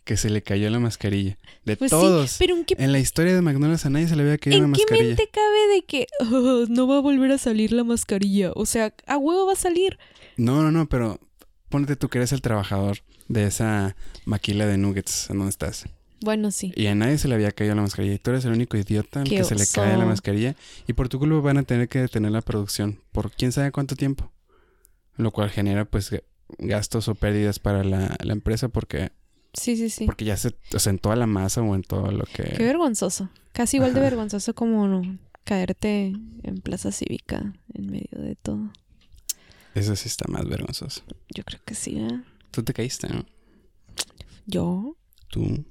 [0.08, 1.38] que se le cayó la mascarilla.
[1.66, 2.38] De Pues sí, todos.
[2.40, 4.68] Pero ¿en qué, En la historia de McDonald's a nadie se le había caído una
[4.70, 5.08] ¿en qué mascarilla.
[5.10, 8.54] mente cabe de que "Oh, no va a volver a salir la mascarilla?
[8.56, 10.00] O sea, a huevo va a salir.
[10.38, 11.20] No, no, no, pero
[11.68, 15.86] ponte tú que eres el trabajador de esa maquila de nuggets en donde estás.
[16.22, 16.72] Bueno, sí.
[16.76, 18.14] Y a nadie se le había caído la mascarilla.
[18.16, 20.56] Y tú eres el único idiota al que se le cae la mascarilla.
[20.88, 23.96] Y por tu culpa van a tener que detener la producción por quién sabe cuánto
[23.98, 24.32] tiempo.
[25.18, 26.12] Lo cual genera pues
[26.60, 29.12] gastos o pérdidas para la, la empresa porque,
[29.60, 30.06] Sí, sí, sí.
[30.06, 32.44] porque ya se, o sea, en toda la masa o en todo lo que...
[32.44, 33.30] Qué vergonzoso.
[33.54, 38.72] Casi igual de vergonzoso como no, caerte en plaza cívica en medio de todo.
[39.74, 41.02] Eso sí está más vergonzoso.
[41.34, 42.22] Yo creo que sí, ¿eh?
[42.52, 43.26] Tú te caíste, ¿no?
[44.46, 44.96] ¿Yo?
[45.30, 45.66] Tú.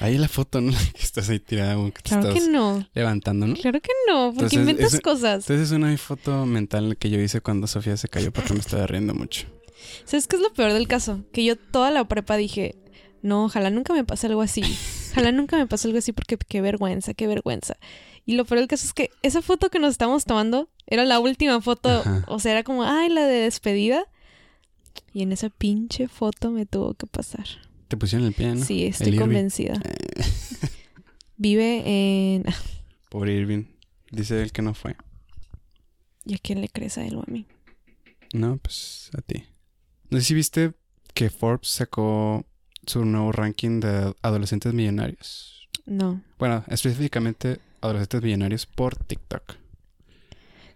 [0.00, 0.72] Ahí la foto, ¿no?
[0.94, 2.86] Que estás ahí tirada, como que te Claro estás que no.
[2.94, 3.54] levantando, ¿no?
[3.54, 5.44] Claro que no, porque Entonces, inventas cosas.
[5.44, 8.86] Entonces es una foto mental que yo hice cuando Sofía se cayó porque me estaba
[8.86, 9.46] riendo mucho.
[10.04, 11.24] ¿Sabes qué es lo peor del caso?
[11.32, 12.76] Que yo toda la prepa dije,
[13.22, 14.62] no, ojalá nunca me pase algo así.
[15.12, 17.76] Ojalá nunca me pase algo así porque qué vergüenza, qué vergüenza.
[18.26, 21.18] Y lo peor del caso es que esa foto que nos estábamos tomando era la
[21.20, 22.24] última foto, Ajá.
[22.28, 24.04] o sea, era como, ay, la de despedida.
[25.12, 27.46] Y en esa pinche foto me tuvo que pasar.
[27.88, 28.64] Te pusieron el pie, ¿no?
[28.64, 29.74] Sí, estoy El convencida.
[29.84, 30.22] Eh,
[31.36, 31.82] Vive
[32.36, 32.44] en...
[33.08, 33.64] pobre Irving.
[34.10, 34.96] Dice él que no fue.
[36.24, 37.46] ¿Y a quién le crees a él o a mí?
[38.32, 39.44] No, pues a ti.
[40.10, 40.74] No sé si viste
[41.14, 42.46] que Forbes sacó
[42.90, 45.68] su nuevo ranking de adolescentes millonarios.
[45.86, 49.56] No, Bueno, específicamente adolescentes millonarios por TikTok.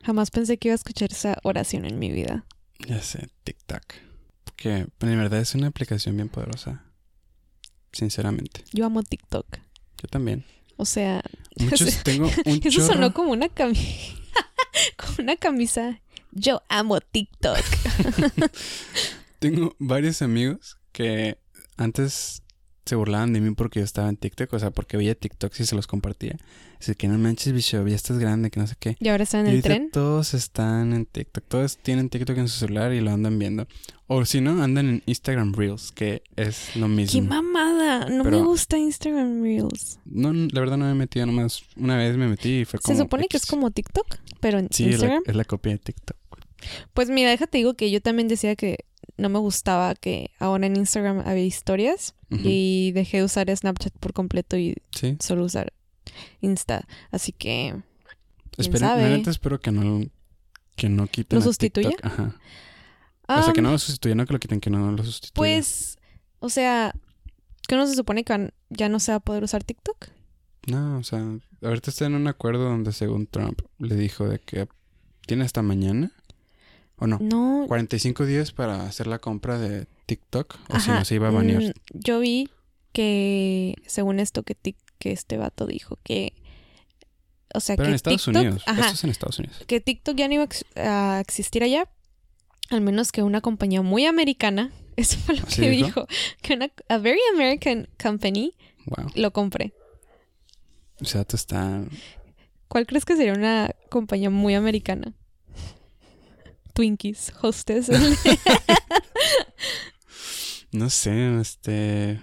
[0.02, 2.44] jamás pensé que iba a escuchar esa oración en mi vida.
[2.88, 3.82] Ya sé, TikTok.
[4.44, 6.84] Porque pues, en verdad es una aplicación bien poderosa.
[7.92, 8.64] Sinceramente.
[8.72, 9.46] Yo amo TikTok.
[10.02, 10.44] Yo también.
[10.76, 11.22] O sea,
[11.56, 12.86] Muchos tengo un Eso chorro.
[12.94, 13.82] sonó como una camisa.
[14.96, 16.00] como una camisa.
[16.32, 17.58] Yo amo TikTok.
[19.38, 21.38] Tengo varios amigos que
[21.76, 22.40] antes
[22.86, 25.64] se burlaban de mí porque yo estaba en TikTok, o sea, porque veía TikToks y
[25.64, 26.36] se los compartía.
[26.78, 28.94] Así que no manches, bicho, ya estás grande, que no sé qué.
[29.00, 29.90] Y ahora están Y en el tren.
[29.90, 33.66] todos están en TikTok, todos tienen TikTok en su celular y lo andan viendo.
[34.06, 37.22] O si no, andan en Instagram Reels, que es lo ¡Qué mismo.
[37.22, 38.10] mamada!
[38.10, 39.98] No Pero- me gusta Instagram Reels.
[40.04, 41.62] No, la verdad no me he metido nomás.
[41.76, 42.94] Una vez me metí y fue como...
[42.94, 45.22] Se supone que es como TikTok, pero en Sí, es la, Instagram.
[45.26, 46.18] es la copia de TikTok.
[46.92, 48.84] Pues mira, déjate digo que yo también decía que
[49.16, 54.12] no me gustaba que ahora en Instagram había historias y dejé de usar Snapchat por
[54.12, 55.16] completo y Sí.
[55.20, 55.72] solo usar
[56.40, 56.86] Insta.
[57.12, 57.76] Así que
[58.58, 60.04] neta espero que no,
[60.76, 61.38] que no quiten.
[61.38, 61.90] ¿Lo sustituya?
[61.90, 62.06] TikTok.
[62.06, 62.36] Ajá.
[63.28, 65.34] o sea, que um, no lo sustituya, no que lo quiten, que no lo sustituya.
[65.34, 65.98] Pues,
[66.40, 66.92] o sea,
[67.68, 70.08] ¿qué no se supone que ya no se va a poder usar TikTok?
[70.66, 71.24] No, o sea,
[71.62, 74.66] ahorita está en un acuerdo donde según Trump le dijo de que
[75.26, 76.12] tiene hasta mañana.
[77.04, 77.18] ¿O no?
[77.20, 77.64] No.
[77.68, 80.56] 45 días para hacer la compra de TikTok.
[80.70, 81.62] O si no, se iba a banear.
[81.62, 82.48] mm, Yo vi
[82.92, 86.32] que, según esto que, Tik- que este vato dijo, que.
[87.54, 88.40] O sea, Pero que en Estados TikTok.
[88.42, 88.62] Unidos.
[88.66, 89.62] Ajá, Esto es en Estados Unidos.
[89.66, 91.88] que TikTok ya no iba a ex- a existir allá.
[92.70, 94.72] Al menos que una compañía muy americana.
[94.96, 95.86] Eso fue lo ¿Así que dijo?
[95.86, 96.06] dijo.
[96.42, 98.54] Que una a very American company
[98.86, 99.10] Wow.
[99.14, 99.72] lo compré.
[101.00, 101.84] O sea, tú está.
[102.68, 105.12] ¿Cuál crees que sería una compañía muy americana?
[106.74, 107.88] Twinkies, Hostess.
[110.72, 112.20] No sé, este.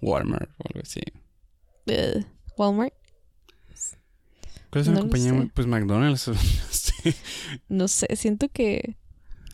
[0.00, 1.00] Walmart o algo así.
[1.86, 2.24] eh,
[2.56, 2.94] Walmart.
[4.70, 5.32] ¿Cuál es una No compañía?
[5.32, 5.50] sé.
[5.54, 6.30] Pues McDonald's.
[7.68, 8.96] No sé, siento que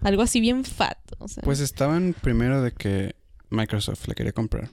[0.00, 0.98] algo así bien fat.
[1.18, 1.42] O sea.
[1.42, 3.14] Pues estaban primero de que
[3.50, 4.70] Microsoft la quería comprar.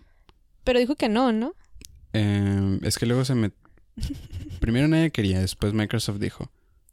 [0.64, 1.54] Pero dijo que no, ¿no?
[2.14, 3.52] Eh, es que luego se me...
[4.60, 6.50] Primero nadie quería, después Microsoft dijo.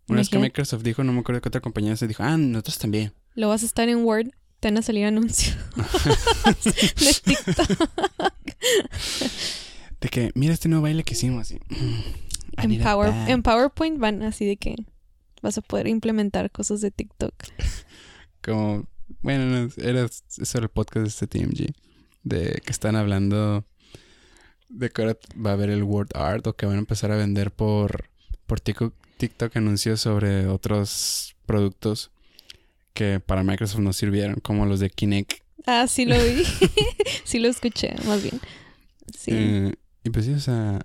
[0.09, 0.39] Una vez que.
[0.39, 3.13] Microsoft dijo, no me acuerdo qué otra compañía se dijo, ah, nosotros también.
[3.35, 4.29] Lo vas a estar en Word,
[4.61, 5.57] te van a salir anuncios
[6.65, 7.89] de TikTok.
[10.01, 11.51] De que, mira este nuevo baile que hicimos.
[11.51, 12.03] y, mm,
[12.59, 14.77] En, Power- en PowerPoint van así de que
[15.43, 17.35] vas a poder implementar cosas de TikTok.
[18.43, 18.87] Como,
[19.23, 21.73] bueno, no, era eso era el podcast de este TMG.
[22.23, 23.65] De que están hablando
[24.69, 27.17] de que ahora va a haber el word art o que van a empezar a
[27.17, 28.09] vender por,
[28.47, 32.11] por TikTok, TikTok anuncios sobre otros productos
[32.95, 35.43] que para Microsoft no sirvieron, como los de Kinect.
[35.67, 36.45] Ah, sí lo vi.
[37.25, 38.41] sí lo escuché, más bien.
[39.17, 39.31] Sí.
[39.35, 40.81] Eh, y pues sí, o sea,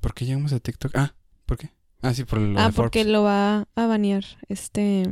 [0.00, 0.92] ¿por qué llegamos a TikTok?
[0.94, 1.14] Ah,
[1.46, 1.70] ¿por qué?
[2.02, 3.12] Ah, sí, por lo ah, de porque Forbes.
[3.12, 5.04] lo va a banear este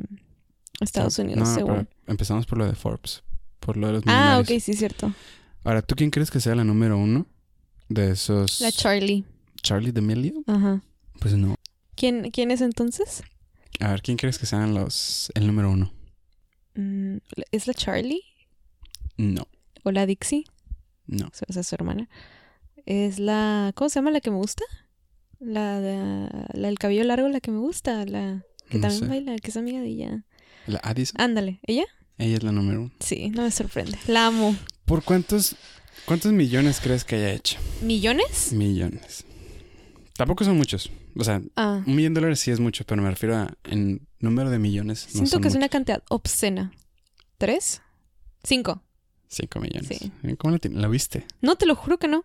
[0.81, 1.89] Estados Unidos, no, según.
[2.07, 3.23] empezamos por lo de Forbes,
[3.61, 5.13] por lo de los Ah, ok, sí, cierto.
[5.63, 7.27] Ahora, ¿tú quién crees que sea la número uno
[7.89, 8.61] de esos?
[8.61, 9.25] La Charlie.
[9.63, 10.43] Charlie D'Amelio?
[10.47, 10.83] Ajá.
[11.21, 11.55] Pues no.
[12.01, 13.23] ¿Quién, ¿Quién es entonces?
[13.79, 15.93] A ver, ¿quién crees que sean los el número uno?
[16.75, 17.19] Mm,
[17.53, 18.23] ¿Es la Charlie?
[19.19, 19.47] No,
[19.85, 20.45] ¿O la Dixie?
[21.07, 21.27] no.
[21.49, 22.09] O sea, su hermana.
[22.87, 23.73] Es la...
[23.75, 24.65] ¿Cómo se llama la que me gusta?
[25.41, 25.97] La, de,
[26.55, 28.07] la del cabello largo, la que me gusta.
[28.07, 29.07] La que No también sé.
[29.09, 30.25] baila, que es amiga de ella.
[30.67, 31.21] La Addison.
[31.21, 31.85] Ándale, ¿ella?
[32.17, 32.93] Ella es la número uno.
[33.01, 33.99] Sí, no me sorprende.
[34.07, 34.57] La amo.
[34.87, 35.55] ¿Por cuántos
[36.07, 37.59] cuántos millones crees que haya hecho?
[37.83, 38.53] ¿Millones?
[38.53, 39.25] Millones.
[40.17, 40.91] Tampoco son muchos.
[41.17, 44.07] O sea, Ah, un millón de dólares sí es mucho, pero me refiero a en
[44.19, 45.07] número de millones.
[45.09, 46.73] No siento que es una cantidad obscena.
[47.39, 47.83] ¿Tres?
[48.45, 48.83] Cinco.
[49.29, 49.89] Cinco millones.
[49.89, 50.13] Sí.
[50.39, 50.61] ¿Cómo la?
[50.81, 51.27] ¿La viste?
[51.41, 52.25] No, te lo juro que no.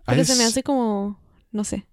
[0.00, 1.20] Ah, Pero es- se me hace como...
[1.52, 1.86] No sé.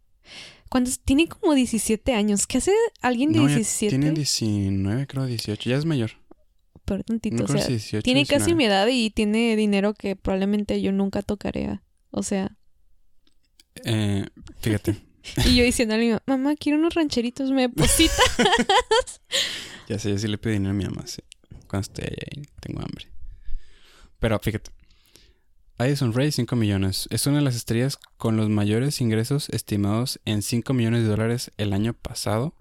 [0.69, 2.47] Cuando tiene como 17 años.
[2.47, 2.71] ¿Qué hace
[3.01, 3.89] alguien de No, ya 17?
[3.97, 5.69] Tiene 19, creo 18.
[5.69, 6.11] Ya es mayor.
[6.85, 8.03] Pero tantito, No o creo sea, si 18.
[8.03, 8.55] tiene casi 19.
[8.57, 11.79] mi edad y tiene dinero que probablemente yo nunca tocaré.
[12.09, 12.57] O sea,
[13.85, 14.25] Eh,
[14.59, 14.95] fíjate.
[15.45, 18.13] y yo diciendo a mi mamá, mamá, quiero unos rancheritos, me deposita.
[19.87, 21.21] Ya sé, yo sí le pido dinero a mi mamá, sí.
[21.67, 23.07] Cuando estoy ahí, tengo hambre.
[24.19, 24.71] Pero fíjate.
[25.77, 27.07] Addison Ray, 5 millones.
[27.11, 31.51] Es una de las estrellas con los mayores ingresos estimados en 5 millones de dólares
[31.57, 32.55] el año pasado.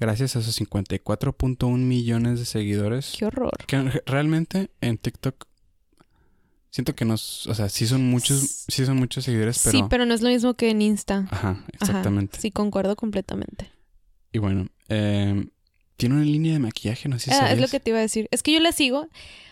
[0.00, 3.14] Gracias a sus 54.1 millones de seguidores.
[3.18, 3.52] Qué horror.
[3.66, 5.46] Que re- realmente en TikTok
[6.76, 10.04] siento que nos, o sea, sí son muchos, sí son muchos seguidores, pero, Sí, pero
[10.04, 11.26] no es lo mismo que en Insta.
[11.30, 12.38] ajá, Ajá, exactamente.
[12.38, 13.70] sí, concuerdo completamente.
[14.30, 15.46] Y bueno, eh,
[15.96, 18.02] tiene una línea de maquillaje, no sé si Ah, es lo que te iba a
[18.02, 18.28] decir.
[18.30, 19.08] Es que yo la sigo.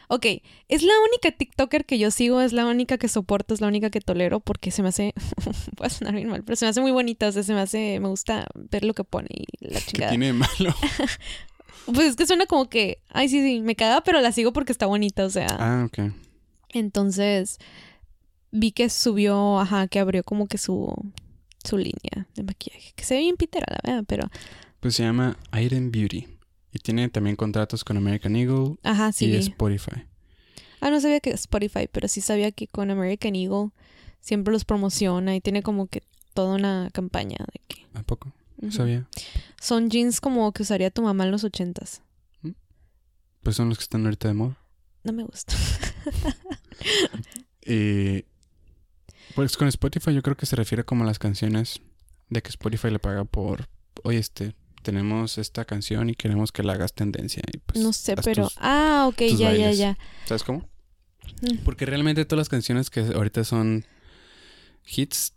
[0.09, 0.27] Ok,
[0.69, 3.89] es la única TikToker que yo sigo, es la única que soporto, es la única
[3.89, 5.15] que tolero porque se me hace,
[5.79, 7.99] puede sonar bien mal, pero se me hace muy bonita, o sea, se me hace,
[8.01, 10.11] me gusta ver lo que pone y la ¿Qué chingada.
[10.11, 10.75] tiene de malo?
[11.87, 14.73] Pues es que suena como que, ay, sí, sí, me caga, pero la sigo porque
[14.73, 15.47] está bonita, o sea.
[15.51, 16.13] ah, ok.
[16.75, 17.59] Entonces,
[18.51, 20.93] vi que subió, ajá, que abrió como que su,
[21.65, 24.29] su línea de maquillaje, que se ve bien pitera, la verdad, pero,
[24.81, 26.29] Pues se llama Iron Beauty.
[26.73, 29.27] Y tiene también contratos con American Eagle ajá, sí.
[29.27, 29.37] y vi.
[29.37, 30.05] Spotify.
[30.81, 33.71] Ah, no sabía que Spotify, pero sí sabía que con American Eagle
[34.21, 36.03] siempre los promociona y tiene como que
[36.35, 37.87] toda una campaña de que...
[37.95, 38.33] ¿A poco?
[38.71, 39.07] Sabía.
[39.61, 42.03] Son jeans como que usaría tu mamá en los ochentas.
[43.43, 44.59] Pues son los que están ahorita de moda.
[45.05, 45.55] No me gusta.
[47.67, 48.25] Y
[49.35, 51.81] pues con Spotify yo creo que se refiere como a las canciones
[52.29, 53.69] de que Spotify le paga por,
[54.03, 57.43] oye, este, tenemos esta canción y queremos que la hagas tendencia.
[57.53, 58.45] Y pues, no sé, pero...
[58.45, 59.79] tus- ah, ok, ya, ya, bailes.
[59.79, 59.99] ya.
[60.27, 60.69] ¿Sabes cómo?
[61.41, 61.65] Mm.
[61.65, 63.87] Porque realmente todas las canciones que ahorita son
[64.87, 65.33] hits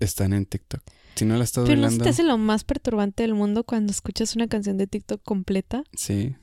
[0.00, 0.82] están en TikTok.
[1.16, 3.64] Si no la estás Pero no se bailando, te hace lo más perturbante del mundo
[3.64, 5.82] cuando escuchas una canción de TikTok completa.
[5.96, 6.36] sí.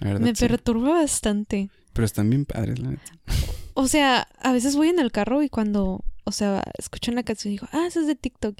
[0.00, 0.46] La verdad, Me sí.
[0.46, 1.70] perturba bastante.
[1.96, 3.12] Pero están bien padres, la neta.
[3.74, 7.52] O sea, a veces voy en el carro y cuando, o sea, escucho una canción
[7.52, 8.56] y digo, ah, eso es de TikTok.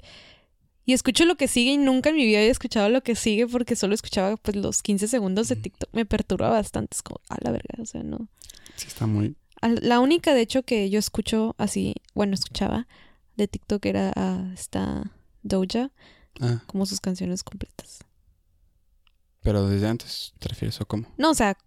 [0.85, 3.45] Y escucho lo que sigue y nunca en mi vida había escuchado lo que sigue
[3.47, 5.55] porque solo escuchaba pues los 15 segundos de.
[5.57, 5.89] TikTok.
[5.93, 6.95] Me perturba bastante.
[6.95, 8.27] Es como, a la verga, o sea, no.
[8.75, 9.35] Sí, está muy.
[9.61, 12.87] La única, de hecho, que yo escucho así, bueno, escuchaba
[13.37, 15.11] de TikTok era a esta
[15.43, 15.91] Doja,
[16.39, 17.99] Ah, como sus canciones completas.
[19.41, 21.07] pero desde antes, ¿te refieres o cómo?
[21.17, 21.57] No, o sea,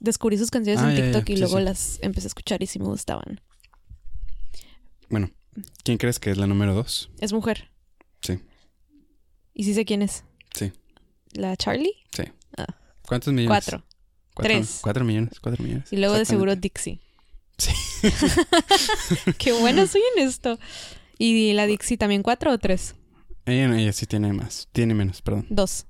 [0.00, 1.64] descubrí sus canciones Ah, en ya, ya, TikTok y sí, luego sí.
[1.64, 3.40] las empecé a escuchar y sí me gustaban.
[5.08, 5.30] Bueno,
[5.84, 7.10] ¿quién crees que es la número dos?
[7.20, 7.70] Es mujer.
[8.22, 8.40] Sí.
[9.54, 10.24] ¿Y sí sé quién es?
[10.54, 10.72] Sí.
[11.32, 11.92] ¿La Charlie?
[13.02, 13.48] ¿Cuántos millones?
[13.48, 13.84] Cuatro.
[14.34, 14.80] Cuatro, Tres.
[14.82, 15.92] Cuatro millones, cuatro millones.
[15.92, 16.56] Y luego de seguro.
[16.56, 17.00] Dixie.
[17.56, 17.72] Sí.
[19.38, 20.58] Qué buena soy en esto.
[21.16, 22.96] ¿Y la Dixie también cuatro o tres?
[23.44, 24.68] Ella, ella sí tiene más.
[24.72, 25.46] Tiene menos, perdón.
[25.50, 25.86] Dos.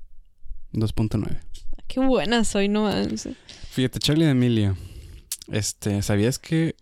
[0.74, 1.40] 2.9.
[1.88, 2.90] Qué buena soy, no.
[3.76, 4.74] Fíjate, Charlie D'Amelio.
[5.48, 6.76] Este, ¿sabías que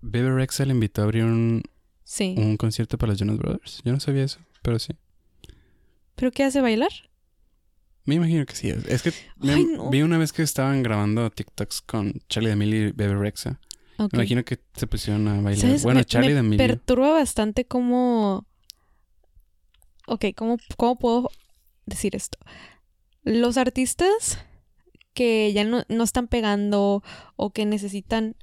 [0.00, 1.62] Bebe Rexha le invitó a abrir un,
[2.02, 2.34] Sí.
[2.36, 3.80] un concierto para los Jonas Brothers?
[3.84, 4.92] Yo no sabía eso, pero sí.
[6.16, 6.90] ¿Pero qué hace bailar?
[8.06, 8.70] Me imagino que sí.
[8.88, 9.88] Es que me- no.
[9.88, 13.60] vi una vez que estaban grabando TikToks con Charlie D'Amelio y Bebe Rexha.
[13.98, 14.12] Ok.
[14.14, 15.62] Me imagino que se pusieron a bailar.
[15.64, 15.84] ¿Sabes?
[15.84, 16.58] Bueno, me, Charlie me D'Amelio.
[16.66, 18.48] perturba bastante cómo...
[20.08, 21.30] Ok, ¿cómo, ¿cómo puedo
[21.86, 22.36] decir esto?
[23.22, 24.44] Los artistas
[25.14, 27.02] que ya no, no están pegando
[27.36, 28.34] o que necesitan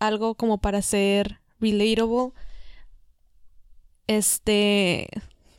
[0.00, 2.32] algo como para ser relatable,
[4.06, 5.08] este,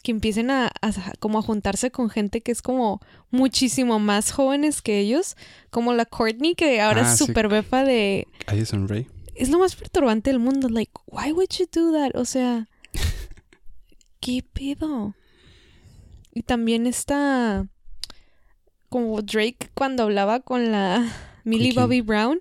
[0.03, 2.99] que empiecen a, a- como a juntarse con gente que es como
[3.31, 5.35] muchísimo más jóvenes que ellos,
[5.69, 7.25] como la Courtney que ahora Ah, es sí.
[7.25, 9.07] super befa de Addison Ray.
[9.35, 10.69] es lo más perturbante del mundo.
[10.69, 12.15] Like, why would you do that?
[12.15, 12.67] O sea,
[14.19, 15.13] ¿qué pedo?
[16.33, 17.67] Y también está
[18.89, 21.07] como Drake cuando hablaba con la
[21.43, 21.73] Millie?
[21.73, 22.39] Bobby Brown.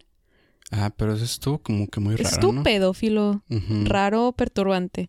[0.70, 2.62] Ah, pero eso estuvo como que muy raro, Es tu ¿no?
[2.62, 3.42] pedófilo,
[3.84, 5.09] raro, perturbante.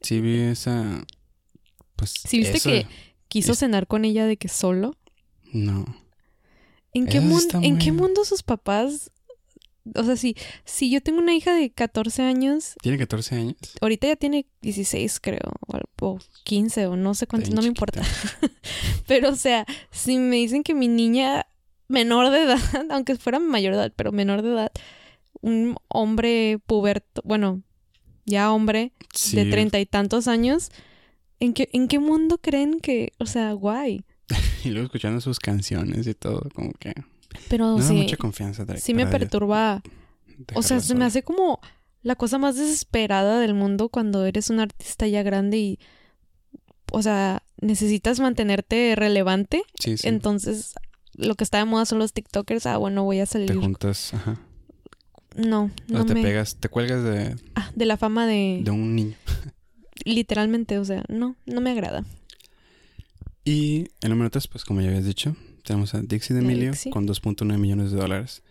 [0.00, 1.04] Sí, vi esa.
[1.96, 2.14] Pues.
[2.26, 2.86] Sí, viste eso- que
[3.28, 4.96] quiso es- cenar con ella de que solo.
[5.52, 5.84] No.
[6.92, 9.12] ¿En qué, mun- ¿En muy- qué mundo sus papás?
[9.94, 13.56] O sea, si, si yo tengo una hija de 14 años, Tiene 14 años.
[13.80, 17.68] ahorita ya tiene 16, creo, o, al- o 15, o no sé cuántos, no me
[17.68, 18.02] importa.
[19.06, 21.46] Pero, o sea, si me dicen que mi niña
[21.88, 22.58] menor de edad,
[22.90, 24.72] aunque fuera mayor de edad, pero menor de edad,
[25.40, 27.62] un hombre puberto, bueno,
[28.26, 29.34] ya hombre Sí.
[29.36, 30.70] de treinta y tantos años,
[31.40, 34.04] ¿en qué, ¿en qué mundo creen que, o sea, guay?
[34.64, 36.92] Y luego escuchando sus canciones y todo, como que.
[37.48, 38.64] Pero No da sí, mucha confianza.
[38.78, 39.82] Sí me perturba.
[40.54, 41.60] O sea, se me hace como
[42.02, 45.78] la cosa más desesperada del mundo cuando eres un artista ya grande y,
[46.92, 49.62] o sea, necesitas mantenerte relevante.
[49.78, 50.08] Sí, sí.
[50.08, 50.74] Entonces,
[51.14, 52.66] lo que está de moda son los TikTokers.
[52.66, 53.54] Ah, bueno, voy a te salir.
[53.56, 54.40] juntas, ajá.
[55.36, 56.22] No, O no te me.
[56.22, 58.60] pegas, te cuelgas de, Ah, de la fama de.
[58.64, 59.14] de un niño.
[60.04, 62.04] Literalmente, o sea, no, no me agrada.
[63.44, 67.58] Y el número 3, pues como ya habías dicho, tenemos a Dixie D'Amelio con 2.9
[67.58, 68.42] millones de dólares.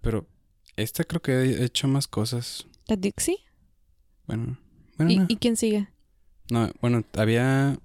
[0.00, 0.26] Pero
[0.76, 2.66] esta creo que ha hecho más cosas.
[2.86, 3.36] ¿La Dixie?
[4.26, 4.58] Bueno,
[4.96, 5.26] bueno, ¿Y, no.
[5.28, 5.88] y quién sigue?
[6.50, 7.78] No, bueno, había.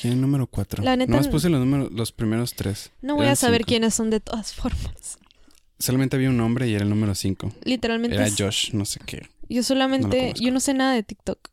[0.00, 0.82] ¿Quién el número 4?
[0.82, 2.90] La neta Nomás no- puse los, números, los primeros tres.
[3.00, 3.68] No voy Eran a saber cinco.
[3.68, 5.18] quiénes son de todas formas.
[5.78, 7.52] Solamente había un nombre y era el número 5.
[7.64, 8.16] Literalmente.
[8.16, 9.28] Era Josh, no sé qué.
[9.48, 10.32] Yo solamente.
[10.40, 11.48] yo no sé nada de TikTok.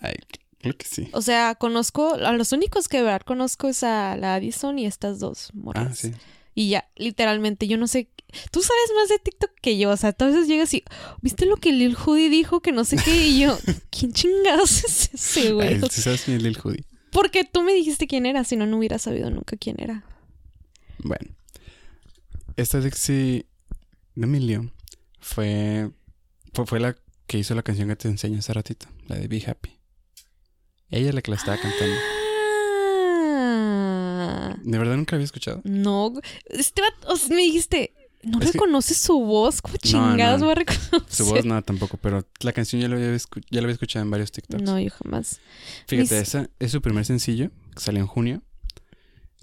[0.00, 0.14] Ay,
[0.62, 1.08] creo que sí.
[1.12, 2.14] O sea, conozco.
[2.14, 5.88] A los únicos que de verdad conozco es a la Addison y estas dos morras.
[5.90, 6.12] Ah, sí.
[6.54, 8.08] Y ya, literalmente, yo no sé.
[8.50, 9.90] Tú sabes más de TikTok que yo.
[9.90, 10.84] O sea, tú a veces llegas y.
[11.20, 12.60] ¿Viste lo que Lil Hoodie dijo?
[12.60, 13.28] Que no sé qué.
[13.28, 13.58] Y yo,
[13.90, 15.74] ¿quién chingados es ese, güey?
[15.74, 16.84] Ay, sí sabes quién es Lil Hoodie.
[17.10, 20.04] Porque tú me dijiste quién era, si no, no hubiera sabido nunca quién era.
[20.98, 21.34] Bueno.
[22.56, 23.46] Esta Dixie
[24.14, 24.70] D'Amelio
[25.20, 25.90] fue,
[26.52, 26.96] fue, fue la
[27.26, 29.81] que hizo la canción que te enseñé hace ratito, la de Be Happy.
[30.92, 31.96] Ella es la que la estaba cantando.
[33.34, 35.60] Ah, ¿De verdad nunca había escuchado?
[35.64, 36.12] no.
[36.46, 39.60] Este o sea, me dijiste, no Es que- reconoces su voz.
[39.62, 40.46] ¿Cómo No, chingados no.
[40.46, 41.02] voy a reconocer?
[41.08, 44.10] Su voz nada tampoco, pero la canción ya la había, ya la había escuchado en
[44.10, 44.62] varios TikToks.
[44.62, 45.40] No, yo jamás.
[45.86, 48.42] Fíjate, mis- esa es su primer sencillo, que salió en junio.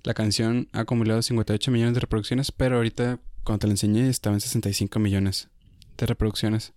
[0.03, 4.35] La canción ha acumulado 58 millones de reproducciones, pero ahorita, cuando te la enseñé, estaba
[4.35, 5.49] en 65 millones
[5.97, 6.73] de reproducciones.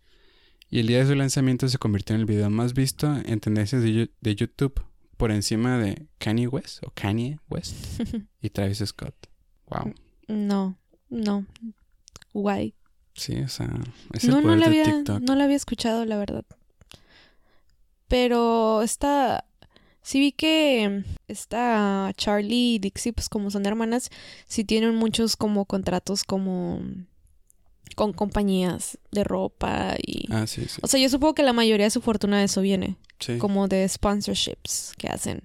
[0.73, 3.83] Y el día de su lanzamiento se convirtió en el video más visto en tendencias
[3.83, 4.83] de, YouTube
[5.19, 8.01] por encima de Kanye West o Kanye West
[8.41, 9.15] y Travis Scott.
[9.69, 9.93] Wow.
[10.29, 10.79] No,
[11.11, 11.45] no.
[12.33, 12.75] Guay.
[13.13, 13.69] Sí, o sea,
[14.15, 15.21] es el No, no poder la de había, TikTok.
[15.21, 16.47] no la había escuchado, la verdad.
[18.09, 19.45] Pero esta,
[20.01, 24.09] sí vi que esta Charlie y Dixie, pues como son hermanas,
[24.47, 26.81] sí tienen muchos como contratos como
[27.95, 30.27] con compañías de ropa y...
[30.33, 30.81] Ah, sí, sí.
[30.83, 33.69] O sea, yo supongo que la mayoría de su fortuna de eso viene, Sí, como
[33.69, 35.43] de sponsorships que hacen.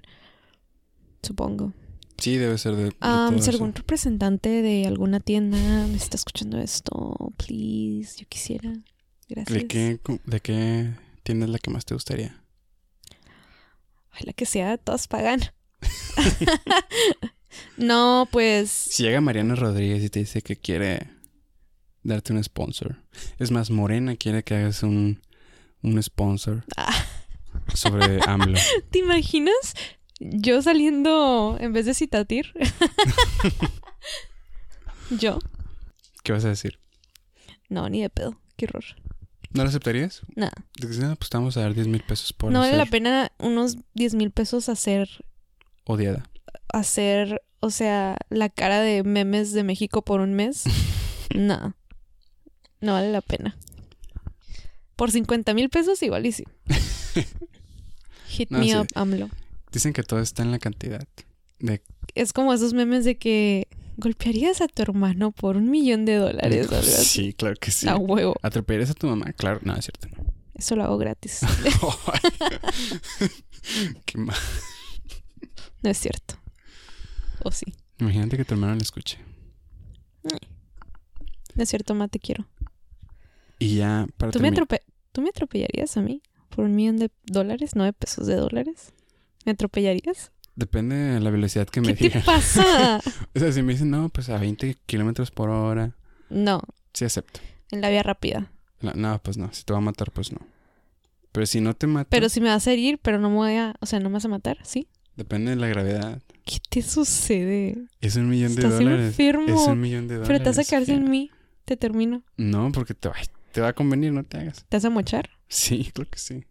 [1.23, 1.73] Supongo.
[2.17, 3.51] sí debe ser de, de si eso.
[3.51, 8.73] algún representante de alguna tienda me está escuchando esto, please, yo quisiera.
[9.29, 9.57] Gracias.
[9.57, 10.89] ¿De qué, ¿De qué
[11.23, 12.41] tienda es la que más te gustaría?
[14.11, 15.41] Ay, la que sea, todas pagan.
[17.77, 18.69] no, pues.
[18.71, 21.09] Si llega Mariana Rodríguez y te dice que quiere
[22.07, 22.95] darte un sponsor.
[23.37, 25.21] Es más, Morena quiere que hagas un,
[25.81, 27.05] un sponsor ah,
[27.73, 28.57] sobre AMLO.
[28.91, 29.73] ¿Te imaginas?
[30.19, 32.53] Yo saliendo en vez de citatir.
[35.19, 35.39] Yo.
[36.23, 36.79] ¿Qué vas a decir?
[37.69, 38.39] No, ni de pedo.
[38.55, 38.83] Qué horror.
[39.51, 40.21] ¿No lo aceptarías?
[40.35, 40.49] No,
[40.79, 40.99] pues
[41.29, 44.31] te vamos a dar 10 mil pesos por No vale la pena unos 10 mil
[44.31, 45.09] pesos hacer,
[45.85, 46.29] odiada.
[46.73, 50.63] hacer, o sea, la cara de memes de México por un mes.
[51.35, 51.75] no.
[52.81, 53.57] No vale la pena.
[54.95, 56.43] Por 50 mil pesos igual y sí.
[58.27, 58.75] Hit No, me sí.
[58.75, 59.29] up, AMLO.
[59.71, 61.07] Dicen que todo está en la cantidad.
[61.59, 61.81] De,
[62.15, 63.67] Es como esos memes de que
[63.97, 66.71] golpearías a tu hermano por un millón de dólares.
[66.71, 67.05] así.
[67.05, 67.87] sí, claro que sí.
[67.87, 68.35] A huevo.
[68.41, 69.31] ¿Atropellarías a tu mamá?
[69.33, 70.07] Claro, no, es cierto.
[70.15, 70.25] No.
[70.55, 71.41] Eso lo hago gratis.
[74.05, 74.35] Qué mal.
[75.83, 76.35] no es cierto.
[77.43, 77.65] O sí.
[77.99, 79.17] Imagínate que tu hermano lo escuche.
[81.55, 82.47] No es cierto, ma, te quiero.
[83.59, 84.51] Y ya para ¿Tú me,
[85.11, 87.75] ¿Tú me atropellarías a mí por un millón de dólares?
[87.75, 88.93] ¿No de pesos de dólares?
[89.45, 90.31] ¿Me atropellarías?
[90.55, 92.23] Depende de la velocidad que me ¿Qué te digan.
[92.23, 92.99] pasa?
[93.35, 95.95] O sea, si me dicen, no, pues a 20 kilómetros por hora,
[96.29, 96.61] no,
[96.93, 97.39] sí acepto.
[97.71, 98.51] en la vía rápida.
[98.81, 99.51] No, no, pues no.
[99.53, 100.39] Si te va a matar, pues no.
[101.31, 103.53] Pero si no te mata, Pero si me vas a herir, pero no me voy
[103.53, 103.75] a...
[103.79, 104.87] O sea, no me vas a matar, ¿sí?
[105.15, 106.21] depende de la gravedad.
[106.45, 107.75] ¿Qué te sucede?
[108.01, 109.05] Es un millón de Estás dólares.
[109.07, 109.61] enfermo.
[109.63, 110.27] Es un millón de dólares.
[110.27, 111.31] Pero te vas a quedar sin mí.
[111.65, 112.23] Te termino.
[112.37, 113.15] No, porque te va,
[113.57, 114.63] te va a convenir, no te hagas.
[114.69, 115.31] ¿Te vas a mochar?
[115.47, 116.43] Sí, creo que sí.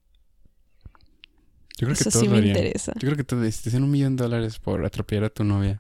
[1.79, 2.57] Yo creo que Eso todos sí lo me harían.
[2.57, 2.93] interesa.
[2.97, 5.79] Yo creo que te dicen un millón de dólares por atropellar a tu novia.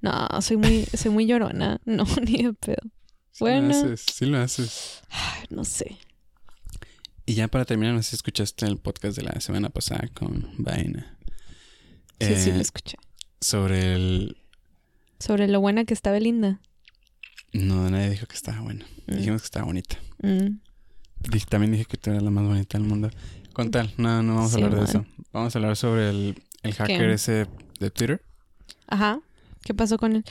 [0.00, 1.80] No, soy muy, soy muy llorona.
[1.84, 2.80] No, ni de pedo.
[3.30, 3.68] Sí Bueno.
[3.68, 5.02] lo haces, sí lo haces.
[5.10, 5.96] Ay, no sé.
[7.24, 10.50] Y ya para terminar, no sé si escuchaste el podcast de la semana pasada con
[10.58, 11.16] Vaina.
[12.18, 12.96] Sí, sí, Eh, lo escuché.
[13.40, 14.36] Sobre el...
[15.20, 16.60] Sobre lo buena que está Belinda.
[17.52, 18.84] No, nadie dijo que estaba bueno.
[19.06, 19.96] Mm, Dijimos que estaba bonita.
[20.22, 20.60] mm.
[21.30, 23.10] Dije- también dije que tú eras la más bonita del mundo.
[23.52, 25.04] Con tal, no, no vamos a Sí, hablar de eso.
[25.32, 27.46] Vamos a hablar sobre el, el hacker ese
[27.78, 28.22] de Twitter.
[28.86, 29.20] Ajá.
[29.62, 30.24] ¿Qué pasó con él?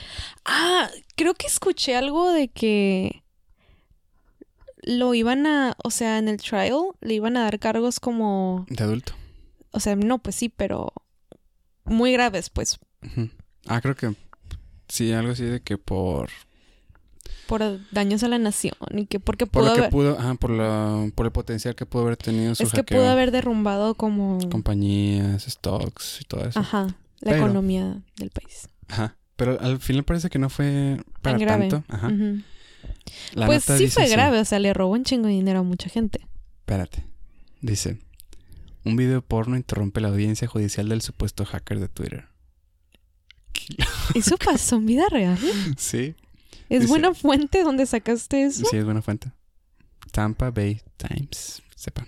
[0.44, 3.22] Ah, creo que escuché algo de que
[4.82, 8.82] lo iban a, o sea, en el trial le iban a dar cargos como, De
[8.82, 9.12] adulto.
[9.70, 10.92] o sea, no, pues sí, pero
[11.84, 12.78] muy graves, pues.
[13.66, 14.14] Ah, creo que
[14.88, 16.30] sí, algo así de que por...
[17.46, 20.50] por daños a la nación y que porque Por pudo lo que pudo, ajá, por,
[20.50, 24.38] la, por el potencial que pudo haber tenido su es que pudo haber derrumbado como,
[24.50, 26.58] Compañías, stocks y todo eso.
[26.60, 26.86] ajá,
[27.20, 28.68] la Pero- economía del país.
[28.88, 29.16] Ajá.
[29.36, 31.68] Pero al final parece que no fue para Tan grave.
[31.68, 31.94] tanto.
[31.94, 32.10] Ajá.
[33.32, 34.12] La Pues sí fue así.
[34.12, 36.26] grave, o sea, le robó un chingo de dinero a mucha gente.
[36.60, 37.04] Espérate.
[37.62, 37.98] Dice:
[38.84, 42.26] Un video porno interrumpe la audiencia judicial del supuesto hacker de Twitter.
[43.52, 43.76] ¿Qué-
[44.18, 45.38] ¿Eso pasó en vida real?
[45.78, 46.14] sí,
[46.70, 48.64] ¿Es Dice- buena fuente donde sacaste eso?
[48.64, 49.30] sí, es buena fuente.
[50.12, 52.06] Tampa Bay Times, sepa.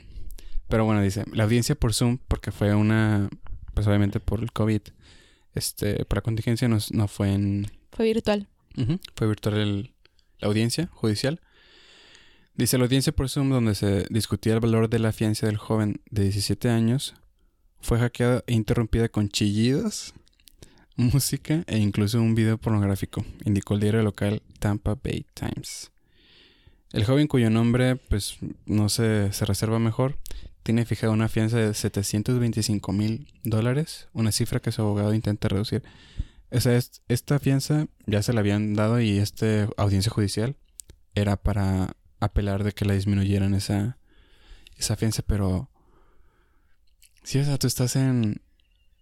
[0.68, 3.28] Pero bueno, dice: La audiencia por Zoom, porque fue una.
[3.74, 4.80] Pues obviamente por el COVID.
[5.54, 7.70] Este, por la contingencia no, no fue en.
[7.92, 8.48] Fue virtual.
[9.14, 9.94] Fue virtual el-
[10.38, 11.40] la audiencia judicial.
[12.54, 16.00] Dice la audiencia por Zoom donde se discutía el valor de la fianza del joven
[16.10, 17.14] de 17 años
[17.80, 20.14] fue hackeada e interrumpida con chillidos,
[20.96, 25.90] música e incluso un video pornográfico, indicó el diario local Tampa Bay Times.
[26.92, 28.36] El joven cuyo nombre pues
[28.66, 30.18] no se, se reserva mejor
[30.62, 35.82] tiene fijada una fianza de 725 mil dólares, una cifra que su abogado intenta reducir.
[36.50, 40.54] O sea, es- esta fianza ya se la habían dado y esta audiencia judicial
[41.14, 43.98] era para apelar de que la disminuyeran esa,
[44.76, 45.68] esa fianza, pero
[47.24, 48.40] sí, o sea, tú estás en,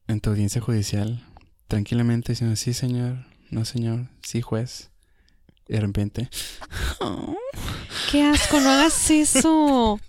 [0.06, 1.26] en tu audiencia judicial
[1.70, 4.90] tranquilamente diciendo, sí, señor, no, señor, sí, juez.
[5.68, 6.28] Y de repente,
[8.10, 8.60] ¡Qué asco!
[8.60, 10.00] ¡No hagas eso!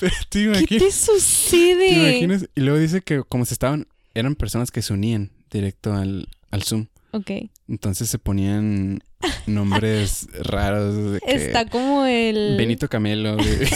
[0.00, 1.88] pero ¿te ¿Qué te sucede?
[1.90, 2.46] ¿Te imaginas?
[2.54, 6.62] Y luego dice que como se estaban, eran personas que se unían directo al, al
[6.62, 6.86] Zoom.
[7.12, 7.30] Ok.
[7.68, 9.00] Entonces se ponían
[9.46, 11.12] nombres raros.
[11.12, 13.36] De que Está como el Benito Camelo.
[13.36, 13.68] de-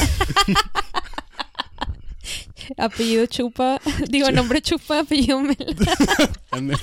[2.76, 3.80] apellido Chupa.
[4.10, 5.56] Digo, nombre Chupa, apellido Mel.
[6.50, 6.80] Ándale.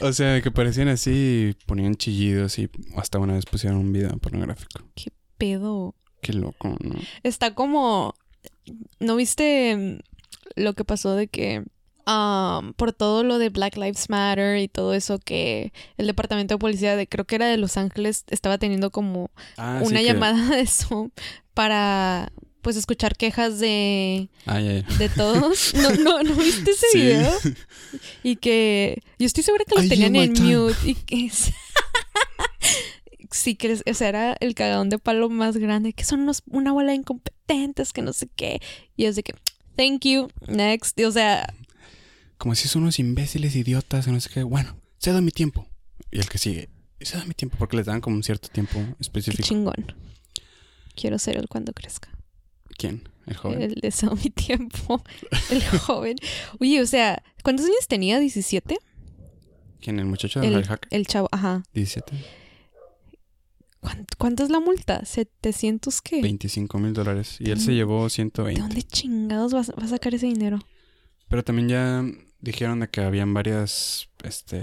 [0.00, 4.16] o sea, que parecían así y ponían chillidos y hasta una vez pusieron un video
[4.18, 4.80] pornográfico.
[5.38, 5.94] Pedo.
[6.22, 6.94] Qué loco, ¿no?
[7.22, 8.14] Está como.
[9.00, 9.98] ¿No viste
[10.56, 11.64] lo que pasó de que.
[12.06, 16.58] um, por todo lo de Black Lives Matter y todo eso que el departamento de
[16.58, 20.56] policía de creo que era de Los Ángeles estaba teniendo como Ah, una que- llamada
[20.56, 21.10] de Zoom
[21.52, 22.30] para
[22.64, 24.96] pues escuchar quejas de, Ah, ya, ya.
[24.96, 25.72] de todos.
[25.74, 26.98] No, no, ¿no viste ese Sí.
[26.98, 27.32] video?
[28.24, 31.30] Y que yo estoy segura que los I tenían en mute y que
[33.30, 36.72] sí que o sea, era el cagadón de palo más grande, que son unos, una
[36.72, 38.60] bola de incompetentes, que no sé qué.
[38.96, 39.34] Y es de que
[39.76, 40.98] thank you, next.
[40.98, 41.52] Y, o sea,
[42.38, 44.42] Como si son unos imbéciles idiotas, y no sé qué.
[44.42, 45.66] Bueno, cedo mi tiempo.
[46.10, 46.68] Y el que sigue,
[47.00, 49.42] cedo mi tiempo, porque les dan como un cierto tiempo qué específico.
[49.42, 49.94] chingón.
[50.94, 52.08] Quiero ser él cuando crezca.
[52.76, 53.08] ¿Quién?
[53.26, 53.62] ¿El joven?
[53.62, 55.02] El deseo mi tiempo.
[55.50, 56.16] El joven.
[56.60, 58.20] Oye, o sea, ¿cuántos años tenía?
[58.20, 58.76] ¿17?
[59.80, 59.98] ¿Quién?
[59.98, 60.86] ¿El muchacho El, lifehack?
[60.90, 61.62] el chavo, ajá.
[61.74, 62.12] 17.
[63.80, 65.02] ¿Cuánto, cuánto es la multa?
[65.02, 66.22] ¿700 qué?
[66.22, 67.36] 25 mil dólares.
[67.38, 68.60] Y él se ¿De llevó ¿De 120.
[68.60, 70.58] dónde chingados va, va a sacar ese dinero?
[71.28, 72.04] Pero también ya
[72.40, 74.62] dijeron de que habían varias este,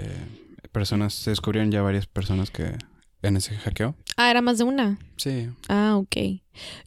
[0.72, 2.76] personas, se descubrieron ya varias personas que
[3.22, 3.94] en ese hackeo.
[4.16, 4.98] Ah, era más de una.
[5.16, 5.48] Sí.
[5.68, 6.16] Ah, ok.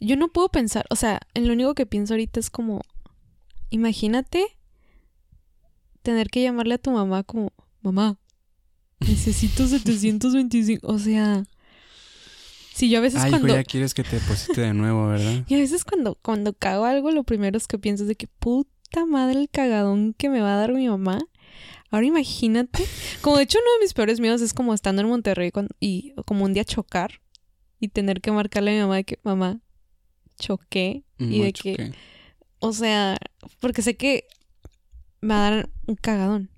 [0.00, 2.82] Yo no puedo pensar, o sea, en lo único que pienso ahorita es como,
[3.70, 4.46] imagínate
[6.02, 8.18] tener que llamarle a tu mamá como, mamá,
[9.00, 11.44] necesito 725, o sea,
[12.76, 13.56] si yo a veces Ay, hijo, cuando...
[13.56, 15.44] ya quieres que te deposite de nuevo, ¿verdad?
[15.48, 18.26] Y a veces cuando, cuando cago algo, lo primero es que pienso es de que
[18.26, 21.18] puta madre el cagadón que me va a dar mi mamá.
[21.90, 22.84] Ahora imagínate,
[23.22, 26.14] como de hecho uno de mis peores miedos es como estando en Monterrey cuando- y
[26.24, 27.20] como un día chocar
[27.80, 29.60] y tener que marcarle a mi mamá de que mamá
[30.38, 31.92] choqué y de que,
[32.58, 33.16] o sea,
[33.60, 34.26] porque sé que
[35.20, 36.50] me va a dar un cagadón.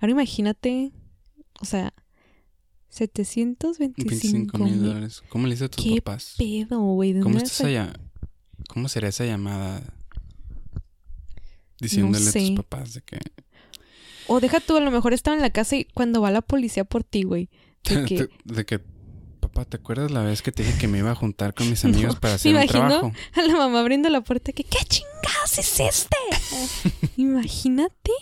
[0.00, 0.92] Ahora imagínate,
[1.60, 1.94] o sea,
[2.88, 5.22] 725 25 mil dólares.
[5.28, 6.34] ¿Cómo le hice a tus ¿Qué papás?
[6.38, 7.12] pedo, güey.
[7.12, 8.00] ¿de ¿Cómo, dónde está esa lla-
[8.68, 9.82] ¿Cómo será esa llamada?
[11.80, 12.40] Diciéndole a sé.
[12.40, 13.18] tus papás de que...
[14.28, 16.84] O deja tú, a lo mejor estaba en la casa y cuando va la policía
[16.84, 17.48] por ti, güey.
[17.84, 18.80] De que, de que...
[19.40, 21.84] Papá, ¿te acuerdas la vez que te dije que me iba a juntar con mis
[21.84, 23.12] No, amigos para hacer un trabajo?
[23.34, 26.16] a la mamá abriendo la puerta que, ¿qué chingados es este?
[27.16, 28.12] Imagínate.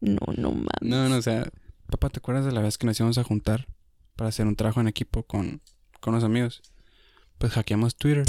[0.00, 0.68] No, no mames.
[0.82, 1.48] No, no, o sea...
[1.90, 3.66] Papá, ¿te acuerdas de la vez que nos íbamos a juntar
[4.14, 5.62] para hacer un trabajo en equipo con,
[6.00, 6.60] con los amigos?
[7.38, 8.24] Pues hackeamos Twitter.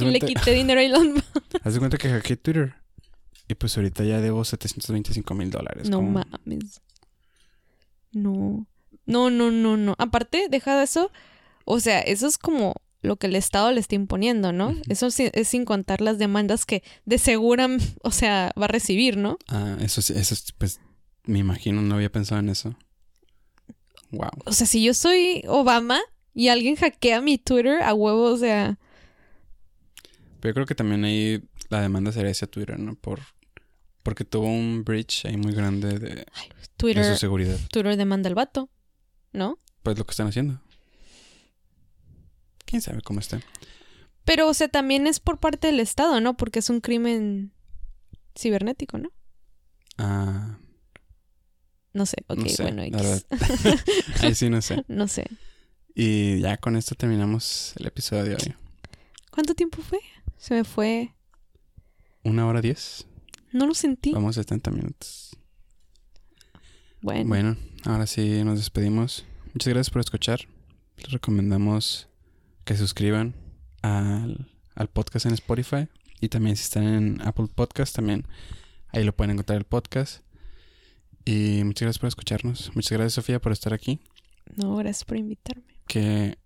[0.00, 1.26] Y le quité dinero a Elon Musk.
[1.62, 2.74] haz de cuenta que hackeé Twitter.
[3.48, 5.88] Y pues ahorita ya debo 725 mil dólares.
[5.88, 6.80] No mames.
[8.12, 8.66] No.
[9.06, 9.94] No, no, no, no.
[9.98, 11.12] Aparte, deja de eso.
[11.64, 14.74] O sea, eso es como lo que el Estado le está imponiendo, ¿no?
[14.88, 17.68] Eso sí- es sin contar las demandas que de segura,
[18.02, 19.38] o sea, va a recibir, ¿no?
[19.48, 20.80] Ah, eso sí, eso es, pues
[21.24, 22.76] me imagino, no había pensado en eso.
[24.10, 24.30] Wow.
[24.44, 26.00] O sea, si yo soy Obama
[26.34, 28.78] y alguien hackea mi Twitter a huevo, o sea,
[30.40, 32.94] Pero yo creo que también ahí la demanda sería hacia Twitter, ¿no?
[32.94, 33.20] Por
[34.06, 36.26] porque tuvo un breach ahí muy grande de, de
[36.76, 37.58] Twitter, su seguridad.
[37.72, 38.70] Twitter demanda al vato,
[39.32, 39.58] ¿no?
[39.82, 40.62] Pues lo que están haciendo.
[42.64, 43.40] ¿Quién sabe cómo esté?
[44.24, 46.36] Pero, o sea, también es por parte del Estado, ¿no?
[46.36, 47.52] Porque es un crimen
[48.38, 49.10] cibernético, ¿no?
[49.98, 50.56] Ah,
[51.92, 53.26] No sé, ok, no sé, bueno, X.
[54.22, 54.84] ahí sí no sé.
[54.86, 55.26] no sé.
[55.96, 58.54] Y ya con esto terminamos el episodio de hoy.
[59.32, 59.98] ¿Cuánto tiempo fue?
[60.36, 61.12] Se me fue.
[62.22, 63.04] Una hora diez.
[63.52, 64.12] No lo sentí.
[64.12, 65.36] Vamos a 70 minutos.
[67.02, 69.24] Bueno, Bueno, ahora sí nos despedimos.
[69.54, 70.40] Muchas gracias por escuchar.
[70.96, 72.08] Les recomendamos
[72.64, 73.34] que se suscriban
[73.82, 75.88] al, al podcast en Spotify.
[76.20, 78.26] Y también si están en Apple Podcast, también
[78.88, 80.22] ahí lo pueden encontrar el podcast.
[81.24, 82.72] Y muchas gracias por escucharnos.
[82.74, 84.00] Muchas gracias, Sofía, por estar aquí.
[84.56, 85.64] no, gracias por invitarme.
[85.86, 86.38] Qué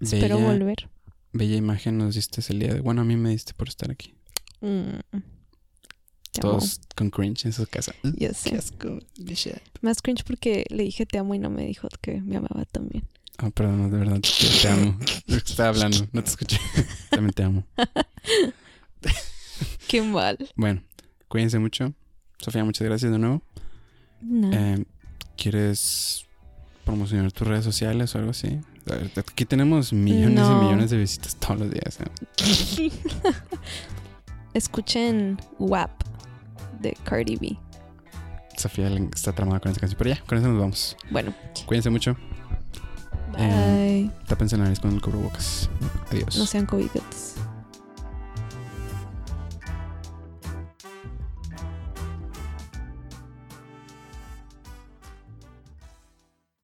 [0.00, 0.88] Espero bella, volver.
[1.32, 2.80] bella imagen nos diste el día de...
[2.80, 4.14] Bueno, a mí me diste por estar aquí.
[4.60, 4.98] Mm.
[6.32, 7.92] Todos con cringe en su casa.
[8.02, 8.50] Sé.
[8.50, 8.98] Qué asco.
[9.80, 13.04] Más cringe porque le dije te amo y no me dijo que me amaba también.
[13.42, 14.28] Oh, perdón, de verdad, te,
[14.62, 14.98] te amo.
[15.28, 16.58] Estaba hablando, no te escuché.
[17.10, 17.64] También te amo.
[19.88, 20.36] Qué mal.
[20.56, 20.82] Bueno,
[21.28, 21.92] cuídense mucho.
[22.40, 23.42] Sofía, muchas gracias de nuevo.
[24.20, 24.52] No.
[24.52, 24.84] Eh,
[25.36, 26.26] ¿Quieres
[26.84, 28.58] promocionar tus redes sociales o algo así?
[28.86, 30.60] Ver, Aquí tenemos millones No.
[30.60, 31.98] y millones de visitas todos los días.
[32.00, 32.90] ¿eh?
[34.54, 35.90] Escuchen WAP
[36.80, 37.56] de Cardi B.
[38.56, 39.98] Sofía está tramada con esta canción.
[39.98, 40.96] Pero ya, con eso nos vamos.
[41.10, 41.32] Bueno,
[41.66, 42.16] Cuídense mucho.
[43.36, 44.10] bye.
[44.26, 45.70] Tápense la nariz con el cubrebocas.
[46.10, 46.36] Adiós.
[46.36, 47.34] No sean covidiotas.